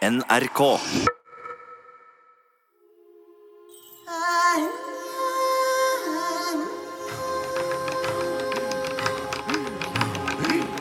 NRK. 0.00 0.60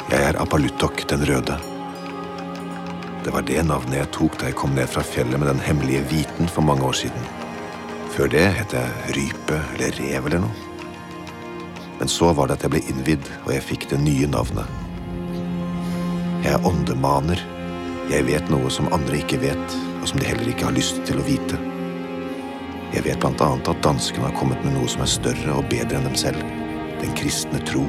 Jeg 0.08 0.24
er 0.24 0.40
Apalutok 0.40 1.04
den 1.12 1.26
røde. 1.28 1.58
Det 3.26 3.34
var 3.36 3.44
det 3.44 3.60
navnet 3.68 3.97
jeg 3.97 4.12
tok 4.16 4.40
da 4.40 4.47
jeg 4.47 4.55
kom 4.55 4.71
ned 4.79 4.88
fra 4.88 5.03
fjellet 5.03 5.36
med 5.36 5.51
den 5.51 5.60
hemmelige 5.67 6.08
hviten 6.08 6.47
for 6.47 6.63
mange 6.63 6.88
år 6.88 6.96
siden. 7.04 7.29
Før 8.15 8.31
det 8.31 8.47
het 8.62 8.79
jeg 8.79 9.20
Rype 9.20 9.60
eller 9.76 9.99
Rev 9.99 10.31
eller 10.31 10.46
noe. 10.47 10.56
Men 11.99 12.08
så 12.08 12.31
var 12.31 12.47
det 12.47 12.62
at 12.62 12.70
jeg 12.70 12.78
ble 12.78 12.86
innvidd, 12.88 13.31
og 13.44 13.51
jeg 13.51 13.67
fikk 13.67 13.90
det 13.92 13.99
nye 13.99 14.31
navnet. 14.31 14.76
Jeg 16.40 16.55
er 16.55 16.63
åndemaner. 16.63 17.59
Jeg 18.09 18.26
vet 18.26 18.48
noe 18.49 18.71
som 18.73 18.88
andre 18.89 19.20
ikke 19.20 19.38
vet, 19.44 19.73
og 20.02 20.07
som 20.09 20.17
de 20.17 20.25
heller 20.25 20.48
ikke 20.49 20.66
har 20.66 20.73
lyst 20.73 20.97
til 21.05 21.20
å 21.21 21.25
vite. 21.27 21.59
Jeg 22.89 23.03
vet 23.05 23.20
blant 23.21 23.43
annet 23.45 23.70
at 23.70 23.84
danskene 23.85 24.25
har 24.25 24.34
kommet 24.34 24.63
med 24.65 24.73
noe 24.73 24.89
som 24.89 25.03
er 25.05 25.11
større 25.11 25.53
og 25.59 25.67
bedre 25.70 25.99
enn 25.99 26.07
dem 26.07 26.15
selv. 26.17 26.41
Den 27.03 27.13
kristne 27.20 27.61
tro. 27.70 27.84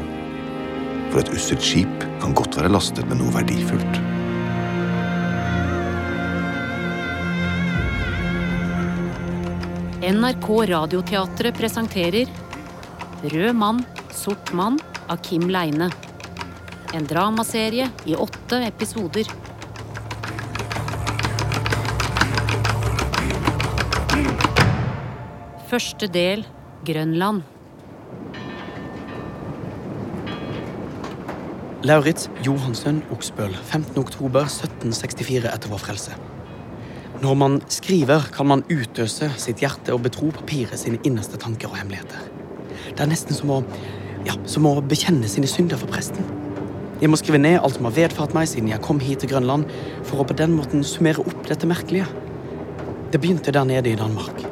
For 1.09 1.23
et 1.23 1.33
usselt 1.33 1.65
skip 1.65 2.05
kan 2.21 2.37
godt 2.37 2.61
være 2.61 2.69
lastet 2.69 3.09
med 3.09 3.23
noe 3.23 3.33
verdifullt. 3.33 3.97
NRK 10.05 10.53
Radioteatret 10.75 11.57
presenterer 11.57 12.29
Rød 13.25 13.57
mann, 13.57 13.85
sort 14.13 14.53
mann 14.53 14.77
av 15.09 15.25
Kim 15.25 15.49
Leine. 15.49 15.89
En 16.93 17.09
dramaserie 17.09 17.89
i 18.05 18.21
åtte 18.21 18.61
episoder. 18.69 19.40
Første 25.71 26.09
del 26.11 26.41
Grønland. 26.83 27.45
Lauritz 31.87 32.27
Johansen 32.43 32.99
Oksbøl, 33.15 33.55
15. 33.55 33.95
oktober 34.03 34.49
1764 34.49 35.47
etter 35.53 35.71
vår 35.71 35.83
frelse. 35.85 36.19
Når 37.23 37.39
man 37.39 37.61
skriver, 37.71 38.27
kan 38.35 38.51
man 38.51 38.67
utøse 38.67 39.31
sitt 39.39 39.63
hjerte 39.63 39.95
og 39.95 40.03
betro 40.09 40.33
papiret 40.41 40.83
sine 40.83 40.99
innerste 41.07 41.39
tanker 41.39 41.71
og 41.71 41.79
hemmeligheter. 41.79 42.27
Det 42.91 42.99
er 43.07 43.13
nesten 43.15 43.39
som 43.39 43.55
å, 43.55 43.63
ja, 44.27 44.35
som 44.51 44.67
å 44.67 44.75
bekjenne 44.83 45.31
sine 45.31 45.47
synder 45.47 45.79
for 45.79 45.95
presten. 45.95 46.27
Jeg 46.99 47.15
må 47.15 47.21
skrive 47.21 47.39
ned 47.39 47.61
alt 47.61 47.79
som 47.79 47.87
har 47.87 47.95
vedfart 48.03 48.35
meg 48.35 48.51
siden 48.51 48.75
jeg 48.75 48.83
kom 48.83 48.99
hit 48.99 49.23
til 49.23 49.37
Grønland, 49.37 49.71
for 50.03 50.19
å 50.19 50.27
på 50.27 50.35
den 50.35 50.59
måten 50.59 50.83
summere 50.83 51.23
opp 51.23 51.47
dette 51.47 51.71
merkelige. 51.71 52.11
Det 53.15 53.23
begynte 53.23 53.55
der 53.55 53.71
nede 53.71 53.95
i 53.95 54.01
Danmark. 54.03 54.50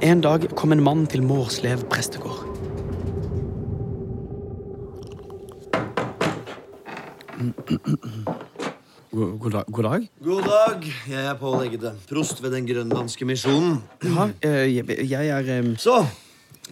En 0.00 0.20
dag 0.24 0.46
kom 0.56 0.72
en 0.72 0.80
mann 0.80 1.02
til 1.12 1.20
Mårslev 1.20 1.82
prestegård. 1.92 2.46
God, 9.10 9.34
god, 9.42 9.50
dag, 9.50 9.68
god 9.68 9.84
dag. 9.84 10.06
God 10.24 10.48
dag. 10.48 10.88
Jeg 11.10 11.26
er 11.26 11.36
Pål 11.36 11.66
Eggede, 11.66 11.92
prost 12.08 12.40
ved 12.40 12.56
Den 12.56 12.64
grønlandske 12.70 13.28
misjonen. 13.28 13.82
Ja, 14.04 14.30
eh, 14.40 14.72
jeg, 14.72 14.88
jeg 15.10 15.28
er 15.36 15.52
eh, 15.58 15.70
Så, 15.76 15.98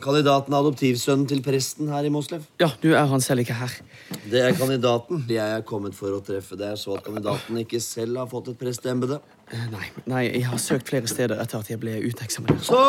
kandidaten 0.00 0.54
er 0.56 0.64
adoptivsønnen 0.64 1.28
til 1.28 1.44
presten 1.44 1.92
her 1.92 2.08
i 2.08 2.12
Moslev. 2.14 2.48
Ja, 2.60 2.70
du 2.80 2.94
er 2.94 3.04
han 3.12 3.20
selv 3.20 3.44
ikke 3.44 3.58
her. 3.60 3.76
Det 4.24 4.40
er 4.40 4.56
kandidaten 4.56 5.26
jeg 5.28 5.58
er 5.58 5.68
kommet 5.68 5.98
for 5.98 6.16
å 6.16 6.24
treffe. 6.24 6.56
Det 6.56 6.72
er 6.72 6.80
så 6.80 6.96
at 6.96 7.04
kandidaten 7.04 7.60
ikke 7.60 7.80
selv 7.84 8.22
har 8.22 8.32
fått 8.32 8.54
et 8.54 8.60
presteembete. 8.64 9.20
Eh, 9.50 9.64
Nei, 9.72 9.86
nei, 10.10 10.22
jeg 10.34 10.44
har 10.50 10.60
søkt 10.60 10.90
flere 10.90 11.08
steder 11.08 11.40
etter 11.40 11.62
at 11.62 11.70
jeg 11.72 11.80
ble 11.80 11.94
uteksaminert. 12.04 12.60
Så 12.66 12.80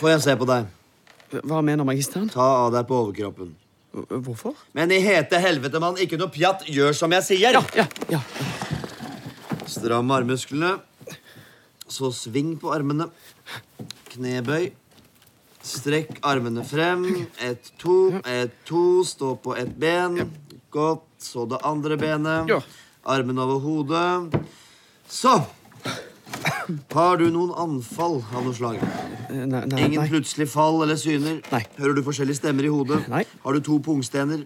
får 0.00 0.10
jeg 0.14 0.24
se 0.26 0.34
på 0.40 0.48
deg. 0.48 0.66
Hva 1.48 1.62
mener 1.64 1.84
magisteren? 1.88 2.28
Ta 2.32 2.44
av 2.66 2.72
deg 2.74 2.86
på 2.88 2.98
overkroppen. 3.02 3.54
Hvorfor? 3.98 4.54
Men 4.76 4.92
i 4.92 4.98
hete 5.02 5.40
helvete, 5.40 5.80
mann, 5.80 5.96
ikke 6.00 6.18
noe 6.20 6.30
pjatt. 6.32 6.66
Gjør 6.68 6.92
som 6.96 7.12
jeg 7.16 7.24
sier. 7.24 7.56
Ja, 7.56 7.62
ja, 7.76 7.86
ja. 8.12 8.20
Stram 9.68 10.12
armmusklene. 10.12 10.74
Så 11.88 12.10
sving 12.12 12.54
på 12.60 12.72
armene. 12.74 13.08
Knebøy. 14.12 14.70
Strekk 15.64 16.20
armene 16.28 16.64
frem. 16.68 17.04
Ett, 17.44 17.72
to, 17.80 17.96
ett, 18.28 18.54
to. 18.68 19.02
Stå 19.08 19.34
på 19.40 19.56
ett 19.56 19.72
ben. 19.80 20.20
Godt. 20.72 21.04
Så 21.18 21.48
det 21.50 21.58
andre 21.66 21.96
benet. 22.00 22.48
Ja. 22.52 22.60
Armen 23.08 23.40
over 23.40 23.60
hodet. 23.64 24.36
Så. 25.08 25.38
Har 26.92 27.16
du 27.20 27.26
noen 27.32 27.52
anfall 27.56 28.18
av 28.34 28.44
noe 28.44 28.54
slag? 28.56 28.76
Eh, 29.30 29.44
Nei, 29.48 29.62
nei, 29.66 29.80
Ingen 29.86 30.02
nei. 30.02 30.08
plutselig 30.10 30.48
fall 30.52 30.82
eller 30.84 30.96
syner? 31.00 31.38
Nei. 31.52 31.62
Hører 31.78 31.94
du 31.96 32.02
forskjellige 32.06 32.36
stemmer 32.42 32.64
i 32.68 32.72
hodet? 32.72 33.02
Nei. 33.08 33.24
Har 33.44 33.56
du 33.56 33.60
to 33.64 33.78
pungstener? 33.84 34.44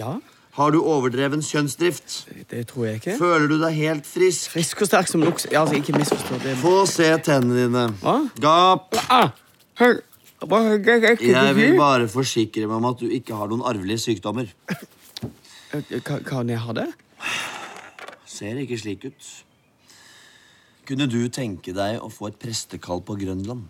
Ja, 0.00 0.18
Har 0.58 0.72
du 0.74 0.80
overdreven 0.82 1.38
kjønnsdrift? 1.44 2.24
det 2.50 2.64
tror 2.66 2.86
jeg 2.88 2.96
ikke. 2.98 3.16
Føler 3.20 3.46
du 3.48 3.58
deg 3.60 3.74
helt 3.78 4.06
frisk? 4.08 4.50
Frisk 4.56 4.80
og 4.82 4.88
sterk 4.90 5.06
som 5.06 5.22
luks. 5.22 5.46
Ja, 5.52 5.60
altså, 5.62 5.76
ikke 5.78 5.94
misforstå 5.94 6.40
det. 6.42 6.56
Få 6.58 6.72
se 6.90 7.06
tennene 7.22 7.66
dine. 7.68 7.84
Hva? 8.02 8.16
Gap. 8.42 8.96
Ah, 9.08 9.30
hør. 9.78 10.00
Jeg 10.40 11.54
vil 11.54 11.76
bare 11.78 12.08
forsikre 12.10 12.66
meg 12.66 12.76
om 12.76 12.84
at 12.90 12.98
du 13.00 13.06
ikke 13.10 13.34
har 13.38 13.48
noen 13.50 13.62
arvelige 13.66 13.98
sykdommer. 14.08 14.50
Eh, 14.70 16.00
Kan, 16.06 16.24
kan 16.24 16.48
jeg 16.48 16.58
ha 16.62 16.72
det? 16.72 16.86
Ser 18.26 18.58
ikke 18.62 18.78
slik 18.78 19.04
ut. 19.10 19.30
Kunne 20.88 21.04
du 21.10 21.18
tenke 21.28 21.74
deg 21.76 21.98
å 22.00 22.08
få 22.12 22.30
et 22.30 22.38
prestekall 22.40 23.02
på 23.04 23.16
Grønland? 23.20 23.66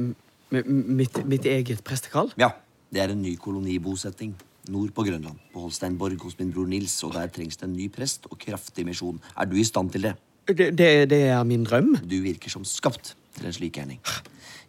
M- 0.00 0.14
Mitt, 0.50 1.20
mitt 1.30 1.46
eget 1.46 1.80
prestekall? 1.86 2.32
Ja. 2.40 2.50
Det 2.90 2.98
er 3.04 3.12
en 3.14 3.20
ny 3.22 3.36
kolonibosetting 3.38 4.32
nord 4.74 4.90
på 4.96 5.04
Grønland. 5.06 5.38
På 5.54 5.62
Holsteinborg 5.64 6.18
hos 6.26 6.34
min 6.40 6.50
bror 6.52 6.66
Nils. 6.68 6.96
Og 7.06 7.14
der 7.14 7.30
trengs 7.32 7.56
det 7.60 7.68
en 7.68 7.76
ny 7.78 7.86
prest 7.94 8.26
og 8.28 8.36
kraftig 8.42 8.84
misjon. 8.88 9.20
Er 9.38 9.46
du 9.46 9.54
i 9.56 9.64
stand 9.64 9.92
til 9.94 10.08
det? 10.08 10.16
Det, 10.50 10.72
det, 10.76 10.88
det 11.12 11.20
er 11.30 11.44
min 11.46 11.62
drøm. 11.64 11.92
Du 12.02 12.16
virker 12.24 12.50
som 12.50 12.66
skapt 12.66 13.12
til 13.38 13.46
en 13.46 13.54
slik 13.54 13.78
gjerning. 13.78 14.00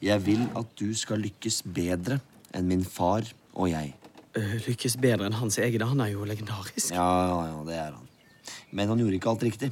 Jeg 0.06 0.22
vil 0.26 0.46
at 0.58 0.70
du 0.78 0.92
skal 0.98 1.20
lykkes 1.26 1.64
bedre 1.66 2.20
enn 2.54 2.70
min 2.70 2.86
far 2.86 3.26
og 3.58 3.72
jeg. 3.74 3.96
Eh, 4.38 4.54
Lykkes 4.70 4.96
bedre 5.02 5.28
enn 5.28 5.36
hans 5.42 5.58
egne. 5.60 5.90
Han 5.90 6.00
er 6.06 6.14
jo 6.14 6.24
legendarisk. 6.30 6.94
Ja, 6.94 7.10
ja, 7.28 7.40
ja, 7.50 7.58
det 7.68 7.80
er 7.82 7.96
han. 7.98 8.08
Men 8.72 8.94
han 8.94 9.02
gjorde 9.02 9.18
ikke 9.18 9.34
alt 9.34 9.44
riktig. 9.50 9.72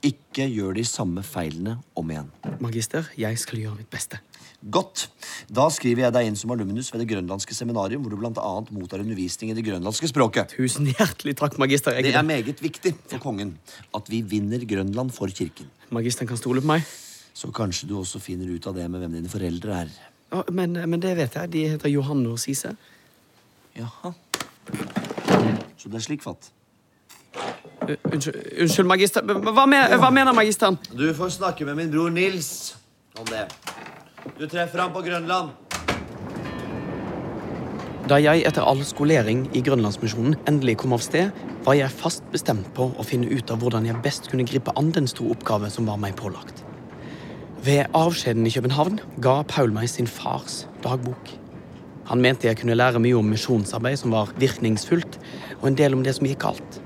Ikke 0.00 0.46
gjør 0.48 0.78
de 0.78 0.84
samme 0.88 1.22
feilene 1.26 1.76
om 1.98 2.10
igjen. 2.12 2.28
Magister, 2.62 3.08
jeg 3.20 3.36
skal 3.40 3.60
gjøre 3.60 3.80
mitt 3.82 3.90
beste. 3.92 4.20
Godt. 4.60 5.06
Da 5.48 5.66
skriver 5.72 6.06
jeg 6.06 6.14
deg 6.16 6.28
inn 6.28 6.36
som 6.36 6.52
alumnus 6.52 6.90
ved 6.92 7.02
det 7.02 7.08
grønlandske 7.10 7.56
seminarium, 7.56 8.04
hvor 8.04 8.12
du 8.12 8.26
annet 8.28 8.72
mottar 8.76 9.00
undervisning 9.00 9.52
i 9.52 9.56
det 9.56 9.64
grønlandske 9.64 10.08
språket. 10.08 10.52
Tusen 10.56 10.88
hjertelig 10.88 11.36
takk, 11.40 11.56
magister. 11.60 11.96
Det 11.96 12.12
er 12.12 12.24
meget 12.24 12.60
viktig 12.60 12.94
for 13.08 13.20
kongen 13.20 13.54
at 13.96 14.08
vi 14.12 14.20
vinner 14.20 14.64
Grønland 14.68 15.12
for 15.16 15.32
kirken. 15.32 15.68
Magisteren 15.92 16.28
kan 16.28 16.40
stole 16.40 16.60
på 16.64 16.72
meg. 16.72 16.84
Så 17.32 17.48
kanskje 17.56 17.88
du 17.88 17.96
også 18.00 18.20
finner 18.20 18.48
ut 18.52 18.66
av 18.68 18.76
det 18.76 18.88
med 18.90 19.00
hvem 19.00 19.16
dine 19.16 19.32
foreldre 19.32 19.82
er. 19.84 19.92
Ja, 20.30 20.44
men, 20.52 20.76
men 20.76 21.00
det 21.02 21.16
vet 21.18 21.36
jeg. 21.36 21.52
De 21.52 21.66
heter 21.74 21.92
Johanne 21.92 22.32
og 22.32 22.40
Sise. 22.40 22.74
Jaha. 23.76 24.12
Så 25.76 25.88
det 25.88 26.00
er 26.00 26.04
slik 26.04 26.24
fatt. 26.24 26.52
Uh, 27.36 27.96
unnskyld, 28.12 28.36
unnskyld, 28.60 28.88
magister. 28.90 29.24
Hva, 29.24 29.66
men, 29.70 29.96
hva 30.00 30.10
mener 30.14 30.36
magisteren? 30.36 30.78
Du 30.92 31.08
får 31.16 31.36
snakke 31.38 31.66
med 31.68 31.78
min 31.78 31.90
bror 31.92 32.10
Nils 32.12 32.76
om 33.18 33.26
det. 33.30 33.46
Du 34.38 34.46
treffer 34.48 34.82
ham 34.84 34.92
på 34.92 35.02
Grønland. 35.06 35.54
Da 38.10 38.16
jeg 38.18 38.42
etter 38.48 38.66
all 38.66 38.80
skolering 38.82 39.44
i 39.54 39.60
Grønlandsmisjonen 39.62 40.34
endelig 40.50 40.80
kom 40.82 40.96
av 40.96 41.02
sted, 41.04 41.30
var 41.62 41.76
jeg 41.78 41.94
fast 41.94 42.24
bestemt 42.32 42.66
på 42.74 42.88
å 42.90 43.06
finne 43.06 43.28
ut 43.30 43.52
av 43.52 43.60
hvordan 43.62 43.86
jeg 43.86 44.00
best 44.02 44.26
kunne 44.32 44.46
gripe 44.48 44.74
an 44.80 44.90
den 44.96 45.06
store 45.10 45.36
oppgave 45.36 45.70
som 45.70 45.86
var 45.86 46.00
meg 46.00 46.16
pålagt. 46.18 46.64
Ved 47.62 47.92
avskjeden 47.94 48.48
i 48.48 48.52
København 48.54 48.98
ga 49.22 49.42
Paul 49.46 49.70
meg 49.76 49.90
sin 49.92 50.08
fars 50.10 50.64
dagbok. 50.82 51.34
Han 52.10 52.22
mente 52.24 52.48
jeg 52.48 52.58
kunne 52.58 52.74
lære 52.74 52.98
mye 53.04 53.18
om 53.18 53.28
misjonsarbeid 53.30 54.00
som 54.00 54.14
var 54.16 54.32
virkningsfullt, 54.40 55.20
og 55.60 55.68
en 55.68 55.76
del 55.78 55.94
om 55.94 56.02
det 56.02 56.16
som 56.16 56.26
gikk 56.26 56.40
galt. 56.48 56.80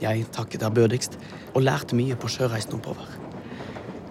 Jeg 0.00 0.24
takket 0.32 0.62
ærbødigst 0.64 1.18
og 1.54 1.64
lærte 1.66 1.96
mye 1.98 2.16
på 2.16 2.28
sjøreisen 2.32 2.78
oppover. 2.78 3.08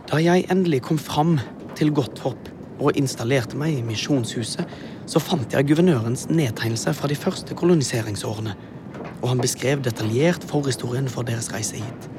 Da 0.09 0.19
jeg 0.21 0.45
endelig 0.51 0.83
kom 0.85 0.97
fram 0.97 1.37
til 1.77 1.93
Godt 1.93 2.19
Hopp 2.25 2.49
og 2.79 2.97
installerte 2.97 3.57
meg 3.59 3.77
i 3.77 3.85
misjonshuset, 3.85 4.65
så 5.09 5.21
fant 5.21 5.53
jeg 5.53 5.67
guvernørens 5.69 6.27
nedtegnelse 6.29 6.93
fra 6.97 7.09
de 7.11 7.17
første 7.17 7.57
koloniseringsårene, 7.57 8.55
og 9.21 9.27
han 9.31 9.41
beskrev 9.41 9.81
detaljert 9.83 10.45
forhistorien 10.47 11.09
for 11.11 11.27
deres 11.27 11.51
reise 11.53 11.81
hit. 11.81 12.09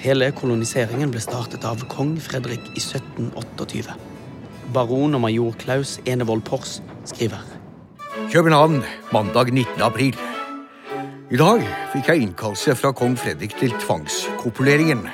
Hele 0.00 0.30
koloniseringen 0.32 1.12
ble 1.12 1.20
startet 1.20 1.66
av 1.68 1.84
kong 1.92 2.14
Fredrik 2.24 2.72
i 2.72 2.80
1728. 2.80 3.96
Baron 4.72 5.16
og 5.18 5.24
major 5.26 5.56
Klaus 5.60 5.98
Enevold 6.08 6.46
Pors 6.48 6.78
skriver 7.04 7.44
København, 8.32 8.82
mandag 9.12 9.52
19. 9.52 9.82
april. 9.82 10.29
I 11.30 11.38
dag 11.38 11.60
fikk 11.92 12.08
jeg 12.10 12.24
innkallelse 12.24 12.72
fra 12.74 12.90
kong 12.90 13.12
Fredrik 13.14 13.52
til 13.54 13.70
tvangskopuleringen. 13.78 15.04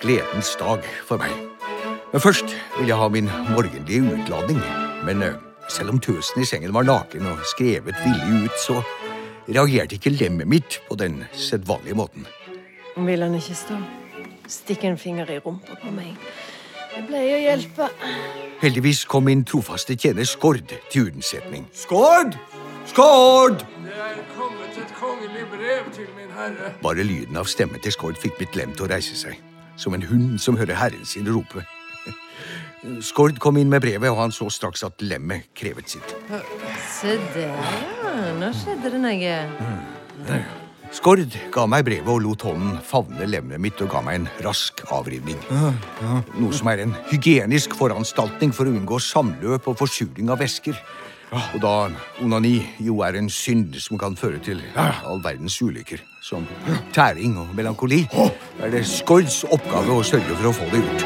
Gledens 0.00 0.54
dag 0.56 0.86
for 1.04 1.20
meg. 1.20 1.34
Men 2.14 2.22
først 2.24 2.54
vil 2.78 2.88
jeg 2.88 2.96
ha 2.96 3.08
min 3.12 3.28
morgenlige 3.50 4.06
utladning. 4.14 4.62
Men 5.04 5.20
eh, 5.26 5.36
selv 5.68 5.92
om 5.92 6.00
tøsen 6.00 6.40
i 6.40 6.48
sengen 6.48 6.72
var 6.72 6.88
naken 6.88 7.28
og 7.28 7.44
skrevet 7.50 7.92
villig 8.06 8.46
ut, 8.46 8.56
så 8.62 8.78
reagerte 9.44 9.98
ikke 9.98 10.14
lemmet 10.16 10.48
mitt 10.48 10.80
på 10.88 10.96
den 10.96 11.20
sedvanlige 11.36 12.00
måten. 12.00 12.24
Vil 12.96 13.28
han 13.28 13.36
ikke 13.36 13.60
stå? 13.60 13.76
Stikk 14.48 14.88
en 14.88 14.96
finger 14.96 15.28
i 15.28 15.38
rumpa 15.44 15.76
på 15.76 15.92
meg. 15.92 16.16
Jeg 16.96 17.04
pleier 17.10 17.36
å 17.36 17.44
hjelpe. 17.50 17.92
Heldigvis 18.64 19.04
kom 19.04 19.28
min 19.28 19.44
trofaste 19.44 19.92
tjener 19.92 20.24
Skord 20.24 20.72
til 20.88 21.10
unnsetning. 21.10 21.68
Skord! 21.76 22.32
Skord! 22.88 23.60
Det 23.84 23.92
er 23.92 24.22
kommet 24.38 24.63
et 24.84 24.94
kongelig 24.98 25.44
brev 25.52 25.90
til 25.94 26.08
min 26.18 26.32
herre. 26.34 26.72
Bare 26.82 27.06
lyden 27.06 27.36
av 27.40 27.48
stemmen 27.50 27.80
til 27.82 27.94
Skord 27.94 28.18
fikk 28.20 28.40
mitt 28.42 28.56
lem 28.58 28.74
til 28.76 28.86
å 28.86 28.90
reise 28.92 29.16
seg, 29.18 29.38
som 29.80 29.96
en 29.96 30.04
hund 30.08 30.38
som 30.42 30.58
hører 30.60 30.78
herren 30.78 31.06
sin 31.08 31.28
rope. 31.30 31.64
Skord 33.10 33.40
kom 33.42 33.58
inn 33.60 33.72
med 33.72 33.84
brevet, 33.84 34.10
og 34.12 34.20
han 34.20 34.34
så 34.34 34.50
straks 34.52 34.84
at 34.86 35.00
lemmet 35.04 35.48
krevet 35.56 35.96
sitt. 35.96 36.16
Se 36.90 37.16
der, 37.34 37.54
ja. 37.54 38.34
Nå 38.38 38.50
skjedde 38.54 38.92
det 38.94 39.00
noe. 39.02 40.42
Skord 40.94 41.32
ga 41.50 41.64
meg 41.66 41.86
brevet 41.88 42.10
og 42.12 42.20
lot 42.22 42.44
hånden 42.46 42.76
favne 42.86 43.26
lemmet 43.26 43.58
mitt 43.62 43.80
og 43.82 43.90
ga 43.90 44.02
meg 44.04 44.20
en 44.20 44.28
rask 44.44 44.84
avrivning. 44.94 45.40
Noe 46.38 46.54
som 46.54 46.70
er 46.70 46.84
en 46.84 46.94
hygienisk 47.08 47.74
foranstaltning 47.78 48.54
for 48.54 48.68
å 48.68 48.76
unngå 48.76 49.00
samløp 49.02 49.66
og 49.72 49.80
forsuring 49.80 50.30
av 50.30 50.38
væsker. 50.44 50.78
Og 51.34 51.60
da 51.62 51.90
onani 52.22 52.58
jo 52.82 53.00
er 53.02 53.16
en 53.18 53.30
synd 53.30 53.74
som 53.82 53.98
kan 53.98 54.14
føre 54.16 54.38
til 54.44 54.60
all 54.78 55.22
verdens 55.24 55.56
ulykker, 55.62 55.98
som 56.22 56.46
tæring 56.94 57.38
og 57.40 57.54
melankoli, 57.56 58.04
er 58.60 58.70
det 58.70 58.84
Skords 58.86 59.42
oppgave 59.44 59.96
å 59.98 60.02
sørge 60.06 60.36
for 60.38 60.50
å 60.50 60.54
få 60.54 60.68
det 60.70 60.82
gjort. 60.82 61.00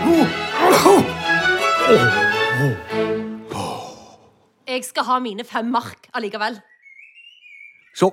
Jeg 4.68 4.84
skal 4.84 5.08
ha 5.08 5.18
mine 5.24 5.44
fem 5.48 5.70
mark 5.72 6.10
allikevel. 6.14 6.58
Så 7.96 8.12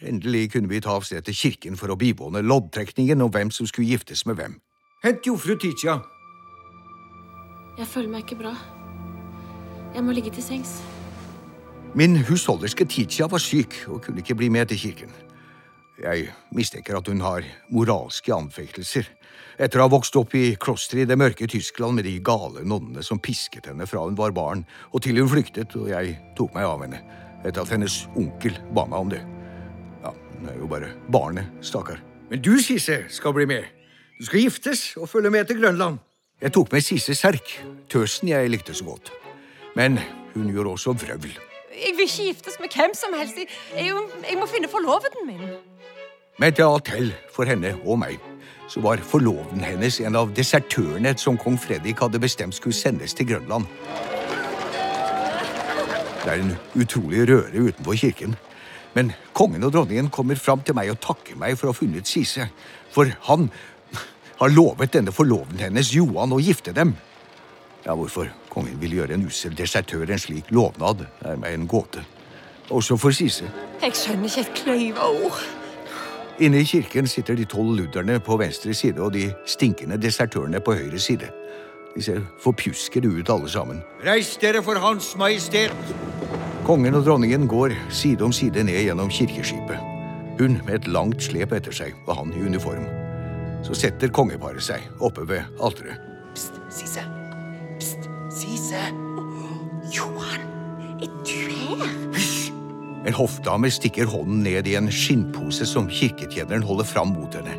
endelig 0.00 0.52
kunne 0.54 0.70
vi 0.70 0.80
ta 0.80 0.96
av 0.96 1.04
sted 1.04 1.22
til 1.28 1.36
kirken 1.36 1.76
for 1.76 1.92
å 1.92 1.98
bivåne 2.00 2.40
loddtrekningen 2.40 3.20
om 3.20 3.30
hvem 3.34 3.52
som 3.52 3.68
skulle 3.68 3.90
giftes 3.92 4.24
med 4.26 4.40
hvem. 4.40 4.56
Hent 5.04 5.28
jomfru 5.28 5.58
Titia. 5.60 6.00
Jeg 7.78 7.86
føler 7.88 8.08
meg 8.12 8.24
ikke 8.24 8.40
bra. 8.40 8.54
Jeg 9.94 10.04
må 10.04 10.16
ligge 10.16 10.32
til 10.34 10.44
sengs. 10.44 10.80
Min 11.94 12.20
husholderske 12.22 12.84
Titia 12.86 13.26
var 13.26 13.42
syk 13.42 13.74
og 13.90 14.04
kunne 14.04 14.22
ikke 14.22 14.36
bli 14.38 14.48
med 14.52 14.68
til 14.70 14.78
kirken. 14.78 15.10
Jeg 15.98 16.28
mistenker 16.54 16.94
at 16.96 17.08
hun 17.10 17.18
har 17.20 17.42
moralske 17.74 18.30
anfektelser, 18.30 19.08
etter 19.58 19.80
å 19.80 19.88
ha 19.88 19.92
vokst 19.92 20.14
opp 20.16 20.36
i 20.38 20.54
klosteret 20.54 21.02
i 21.02 21.08
det 21.10 21.18
mørke 21.18 21.48
Tyskland 21.50 21.98
med 21.98 22.06
de 22.06 22.14
gale 22.24 22.62
nonnene 22.62 23.02
som 23.02 23.18
pisket 23.18 23.66
henne 23.68 23.88
fra 23.90 24.04
hun 24.06 24.14
var 24.16 24.30
barn, 24.36 24.62
og 24.94 25.02
til 25.02 25.18
hun 25.18 25.32
flyktet 25.34 25.74
og 25.76 25.90
jeg 25.90 26.14
tok 26.38 26.54
meg 26.54 26.68
av 26.70 26.86
henne, 26.86 27.02
etter 27.42 27.64
at 27.64 27.74
hennes 27.74 27.98
onkel 28.14 28.62
ba 28.70 28.86
meg 28.86 28.98
om 29.02 29.12
det. 29.16 29.20
Ja, 30.06 30.14
hun 30.38 30.48
er 30.54 30.62
jo 30.62 30.70
bare 30.70 30.94
barnet, 31.10 31.50
stakkar. 31.60 31.98
Men 32.30 32.46
du, 32.46 32.54
Sisse, 32.62 33.02
skal 33.10 33.34
bli 33.34 33.50
med. 33.50 33.66
Du 34.20 34.30
skal 34.30 34.46
giftes 34.46 34.92
og 34.94 35.10
følge 35.10 35.34
med 35.34 35.50
til 35.50 35.58
Grønland. 35.58 35.98
Jeg 36.40 36.54
tok 36.54 36.70
med 36.70 36.86
Sisse 36.86 37.18
Serk, 37.18 37.58
tøsen 37.90 38.30
jeg 38.30 38.54
likte 38.54 38.78
så 38.78 38.86
godt. 38.86 39.10
Men 39.74 39.98
hun 40.36 40.54
gjorde 40.54 40.78
også 40.78 40.94
vrøvl. 40.94 41.49
Jeg 41.80 41.96
vil 41.96 42.04
ikke 42.04 42.24
giftes 42.28 42.58
med 42.60 42.74
hvem 42.76 42.94
som 42.94 43.14
helst. 43.16 43.38
Jeg, 43.38 43.48
jeg, 43.76 44.08
jeg 44.30 44.38
må 44.38 44.46
finne 44.50 44.68
forloveden 44.68 45.26
min. 45.26 45.54
Men 46.40 46.54
til 46.54 46.68
alt 46.68 46.88
hell 46.92 47.14
for 47.32 47.48
henne 47.48 47.72
og 47.84 47.98
meg, 48.00 48.20
så 48.68 48.80
var 48.84 49.00
forloveden 49.04 49.64
hennes 49.64 49.98
en 50.04 50.16
av 50.16 50.30
desertørene 50.36 51.16
som 51.18 51.38
kong 51.40 51.56
Fredrik 51.60 52.00
hadde 52.04 52.20
bestemt 52.22 52.56
skulle 52.56 52.76
sendes 52.76 53.16
til 53.16 53.28
Grønland. 53.32 53.66
Det 56.20 56.28
er 56.28 56.44
en 56.44 56.54
utrolig 56.76 57.24
røre 57.30 57.64
utenfor 57.70 57.96
kirken. 57.96 58.36
Men 58.94 59.12
kongen 59.32 59.64
og 59.64 59.72
dronningen 59.72 60.10
kommer 60.12 60.36
fram 60.36 60.60
til 60.66 60.76
meg 60.76 60.90
og 60.92 61.00
takker 61.00 61.38
meg 61.38 61.56
for 61.56 61.70
å 61.70 61.74
ha 61.74 61.78
funnet 61.78 62.08
Sise. 62.10 62.50
For 62.92 63.08
han 63.28 63.48
har 64.40 64.52
lovet 64.52 64.92
denne 64.96 65.14
forloveden 65.14 65.62
hennes, 65.62 65.94
Johan, 65.94 66.32
å 66.32 66.42
gifte 66.42 66.74
dem. 66.76 66.94
Ja, 67.86 67.96
Hvorfor 67.96 68.28
kongen 68.50 68.80
vil 68.80 68.98
gjøre 68.98 69.16
en 69.16 69.26
ussel 69.26 69.54
desertør 69.56 70.10
en 70.10 70.20
slik 70.20 70.50
lovnad, 70.54 71.06
er 71.24 71.38
meg 71.40 71.54
en 71.54 71.68
gåte. 71.70 72.02
Også 72.70 72.96
for 73.00 73.14
Sise. 73.14 73.48
Jeg 73.82 73.96
skjønner 73.98 74.30
ikke 74.30 74.44
et 74.44 74.54
kløyva 74.60 75.08
ord. 75.24 75.40
Inne 76.40 76.62
i 76.62 76.64
kirken 76.64 77.08
sitter 77.10 77.36
de 77.36 77.44
tolv 77.44 77.74
ludderne 77.76 78.20
på 78.24 78.36
venstre 78.40 78.74
side 78.74 79.02
og 79.02 79.12
de 79.12 79.26
stinkende 79.46 79.98
desertørene 80.00 80.60
på 80.64 80.76
høyre 80.78 80.98
side. 80.98 81.28
De 81.96 82.02
ser 82.02 82.22
forpjuskede 82.40 83.10
ut 83.10 83.30
alle 83.30 83.50
sammen. 83.50 83.82
Reis 84.06 84.36
dere 84.40 84.62
for 84.62 84.78
Hans 84.80 85.12
Majestet! 85.18 85.74
Kongen 86.64 86.94
og 86.94 87.04
dronningen 87.04 87.48
går 87.50 87.74
side 87.90 88.24
om 88.24 88.32
side 88.32 88.64
ned 88.64 88.78
gjennom 88.86 89.10
kirkeskipet. 89.10 89.80
Hun 90.40 90.60
med 90.64 90.74
et 90.78 90.88
langt 90.88 91.22
slep 91.22 91.52
etter 91.52 91.74
seg, 91.74 91.96
og 92.06 92.16
han 92.16 92.32
i 92.32 92.44
uniform. 92.46 92.86
Så 93.66 93.76
setter 93.76 94.12
kongeparet 94.14 94.64
seg 94.64 94.86
oppe 95.04 95.26
ved 95.28 95.42
alteret. 95.60 96.00
Pst, 96.32 96.62
Sise. 96.72 97.19
Sise. 98.40 98.80
Johan, 99.92 100.44
er 101.02 101.10
du 101.26 101.80
her? 101.80 102.50
En 103.08 103.16
hoffdame 103.16 103.68
stikker 103.72 104.08
hånden 104.08 104.42
ned 104.44 104.68
i 104.68 104.76
en 104.78 104.88
skinnpose 104.92 105.66
som 105.68 105.88
kirketjeneren 105.92 106.64
holder 106.64 106.88
fram 106.88 107.12
mot 107.16 107.34
henne, 107.36 107.56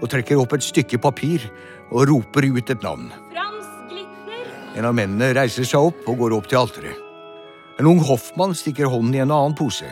og 0.00 0.10
trekker 0.10 0.38
opp 0.40 0.56
et 0.56 0.66
stykke 0.66 0.98
papir 1.02 1.44
og 1.92 2.08
roper 2.10 2.46
ut 2.48 2.72
et 2.74 2.86
navn. 2.86 3.10
Frans 3.30 3.68
Glitner. 3.90 4.48
En 4.78 4.88
av 4.88 4.96
mennene 4.98 5.30
reiser 5.36 5.66
seg 5.68 5.90
opp 5.90 6.06
og 6.10 6.18
går 6.22 6.36
opp 6.38 6.50
til 6.50 6.62
alteret. 6.62 7.04
En 7.78 7.90
ung 7.90 8.02
hoffmann 8.08 8.56
stikker 8.56 8.90
hånden 8.90 9.14
i 9.14 9.22
en 9.22 9.34
annen 9.34 9.54
pose. 9.58 9.90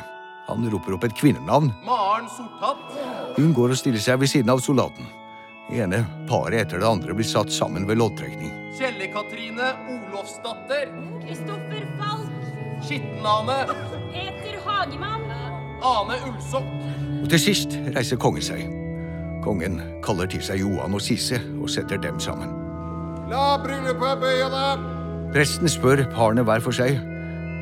Han 0.49 0.67
roper 0.73 0.97
opp 0.97 1.07
et 1.07 1.17
kvinnenavn. 1.21 1.71
Maren 1.87 2.27
Sortatt. 2.33 2.91
Hun 3.37 3.55
går 3.55 3.75
og 3.75 3.81
stiller 3.81 4.03
seg 4.03 4.19
ved 4.23 4.35
siden 4.35 4.51
av 4.51 4.63
soldaten. 4.65 5.07
Det 5.69 5.83
ene 5.85 6.05
paret 6.31 6.65
etter 6.65 6.83
det 6.83 6.91
andre 6.91 7.15
blir 7.17 7.29
satt 7.29 7.53
sammen 7.55 7.87
ved 7.87 8.01
loddtrekning. 8.03 8.64
Kjelle-Katrine 8.79 9.69
Olofsdatter. 9.89 10.89
Kristoffer 11.23 11.85
Falk. 11.99 12.31
Skitten-Ane. 12.83 13.59
Peter 14.13 14.59
Hagemann. 14.67 15.31
Ane 15.83 16.17
Ulsok. 16.29 16.67
Og 17.23 17.29
til 17.31 17.41
sist 17.41 17.79
reiser 17.95 18.19
kongen 18.19 18.43
seg. 18.43 18.67
Kongen 19.45 19.79
kaller 20.03 20.27
til 20.27 20.43
seg 20.43 20.59
Johan 20.65 20.97
og 20.97 21.03
Sise 21.05 21.39
og 21.61 21.71
setter 21.71 22.03
dem 22.03 22.19
sammen. 22.21 22.51
La 23.31 23.55
bryllupet 23.63 24.21
bøye 24.21 24.51
deg. 24.51 24.85
Presten 25.35 25.71
spør 25.71 26.03
parene 26.11 26.43
hver 26.43 26.63
for 26.65 26.75
seg. 26.75 26.99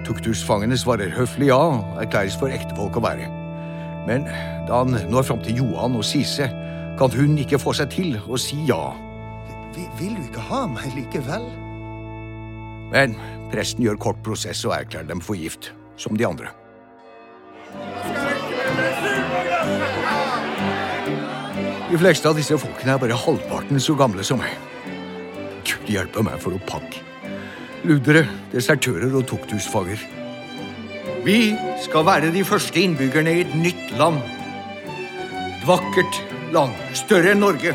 Tukthusfangene 0.09 0.81
svarer 0.81 1.13
høflig 1.13 1.53
ja 1.53 1.61
og 1.77 2.03
erklæres 2.03 2.41
for 2.41 2.49
ektefolk 2.49 2.97
å 2.99 3.05
være. 3.05 3.29
Men 4.09 4.25
da 4.67 4.81
han 4.81 4.97
når 5.13 5.29
fram 5.29 5.45
til 5.45 5.61
Johan 5.61 5.95
og 5.99 6.09
Sise, 6.09 6.49
kan 6.99 7.13
hun 7.15 7.37
ikke 7.39 7.61
få 7.61 7.77
seg 7.77 7.93
til 7.93 8.17
å 8.27 8.41
si 8.41 8.65
ja. 8.67 8.81
Vil 9.73 10.17
du 10.17 10.25
ikke 10.25 10.43
ha 10.51 10.65
meg 10.69 10.93
likevel? 10.97 11.45
Men 12.93 13.15
presten 13.53 13.85
gjør 13.85 14.01
kort 14.01 14.19
prosess 14.25 14.65
og 14.69 14.75
erklærer 14.77 15.09
dem 15.09 15.23
for 15.25 15.39
gift, 15.39 15.71
som 15.97 16.17
de 16.19 16.27
andre. 16.29 16.51
De 21.93 21.99
fleste 22.01 22.29
av 22.29 22.37
disse 22.39 22.57
folkene 22.57 22.95
er 22.95 23.01
bare 23.01 23.17
halvparten 23.21 23.81
så 23.81 23.97
gamle 23.97 24.25
som 24.25 24.41
meg. 24.41 24.53
Gud 25.69 25.91
hjelpe 25.93 26.25
meg 26.25 26.41
for 26.41 26.55
noe 26.55 26.65
pakk. 26.69 26.99
Ludere, 27.85 28.25
desertører 28.53 29.13
og 29.19 29.27
tukthusfager. 29.29 30.01
Vi 31.27 31.39
skal 31.85 32.07
være 32.09 32.33
de 32.35 32.45
første 32.49 32.81
innbyggerne 32.81 33.35
i 33.37 33.45
et 33.45 33.57
nytt 33.59 33.93
land. 34.01 34.21
Et 34.89 35.67
vakkert 35.69 36.21
land, 36.55 36.73
større 36.97 37.35
enn 37.35 37.45
Norge. 37.45 37.75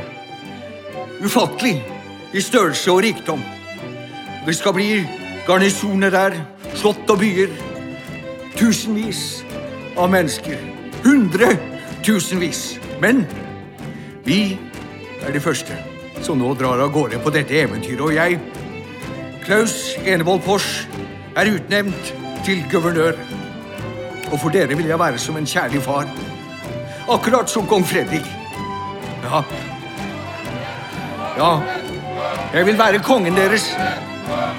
Ufattelig 1.23 1.83
i 2.33 2.41
størrelse 2.41 2.91
og 2.91 3.01
rikdom. 3.03 3.41
Det 4.45 4.55
skal 4.55 4.73
bli 4.73 4.89
garnisoner 5.47 6.09
der, 6.09 6.37
slott 6.75 7.09
og 7.09 7.19
byer. 7.19 7.51
Tusenvis 8.57 9.43
av 9.97 10.11
mennesker. 10.11 10.57
Hundre 11.05 11.55
tusenvis. 12.05 12.79
Men 13.01 13.25
vi 14.25 14.57
er 15.25 15.33
de 15.33 15.41
første 15.41 15.77
som 16.21 16.39
nå 16.39 16.53
drar 16.57 16.81
av 16.81 16.91
gårde 16.93 17.19
på 17.21 17.33
dette 17.33 17.57
eventyret, 17.61 18.01
og 18.01 18.13
jeg, 18.15 18.39
Klaus 19.45 19.95
Enevold 20.05 20.41
Fors, 20.45 20.87
er 21.37 21.53
utnevnt 21.53 22.13
til 22.45 22.63
guvernør. 22.71 23.17
Og 24.31 24.39
for 24.41 24.51
dere 24.53 24.75
vil 24.75 24.89
jeg 24.89 24.99
være 24.99 25.21
som 25.21 25.37
en 25.37 25.47
kjærlig 25.47 25.81
far. 25.85 26.09
Akkurat 27.09 27.49
som 27.49 27.67
kong 27.69 27.85
Fredrik. 27.87 28.25
Ja. 29.23 29.43
Ja, 31.37 31.59
jeg 32.53 32.65
vil 32.65 32.77
være 32.79 32.99
kongen 33.05 33.35
deres. 33.37 33.67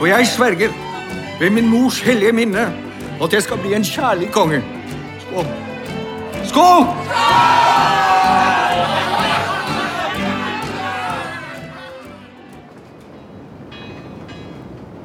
Og 0.01 0.09
jeg 0.09 0.27
sverger 0.31 0.71
ved 1.41 1.51
min 1.51 1.67
mors 1.67 1.99
hellige 2.01 2.33
minne 2.33 2.69
at 3.19 3.33
jeg 3.35 3.43
skal 3.43 3.59
bli 3.59 3.75
en 3.75 3.83
kjærlig 3.83 4.29
konge. 4.31 4.61
Skål. 5.25 5.49
Skål! 6.47 6.87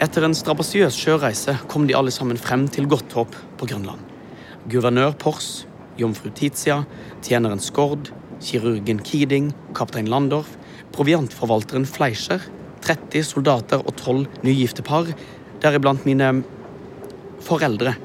Etter 0.04 0.28
en 0.28 0.38
strabasiøs 0.38 0.94
sjøreise 0.94 1.58
kom 1.72 1.88
de 1.90 1.98
alle 1.98 2.14
sammen 2.14 2.38
frem 2.38 2.68
til 2.70 2.86
Godthåp 2.92 3.34
på 3.58 3.66
Grønland. 3.66 4.02
Guvernør 4.70 5.18
Pors, 5.18 5.66
jomfru 5.98 6.30
Tizia, 6.38 6.84
tjeneren 7.26 7.60
Skord, 7.64 8.12
kirurgen 8.44 9.02
Kiding, 9.02 9.54
kaptein 9.74 10.12
Landorf, 10.12 10.54
proviantforvalteren 10.94 11.86
Fleischer, 11.90 12.44
30 12.84 13.24
soldater 13.28 13.84
og 13.84 13.96
12 13.96 14.44
nygifte 14.46 14.84
par, 14.86 15.10
deriblant 15.64 16.06
mine 16.08 16.44
foreldre, 17.44 17.96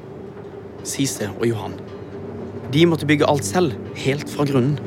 Sise 0.87 1.27
og 1.35 1.45
Johan. 1.47 1.75
De 2.73 2.85
måtte 2.85 3.07
bygge 3.09 3.27
alt 3.27 3.45
selv, 3.45 3.73
helt 3.97 4.29
fra 4.29 4.45
grunnen. 4.47 4.77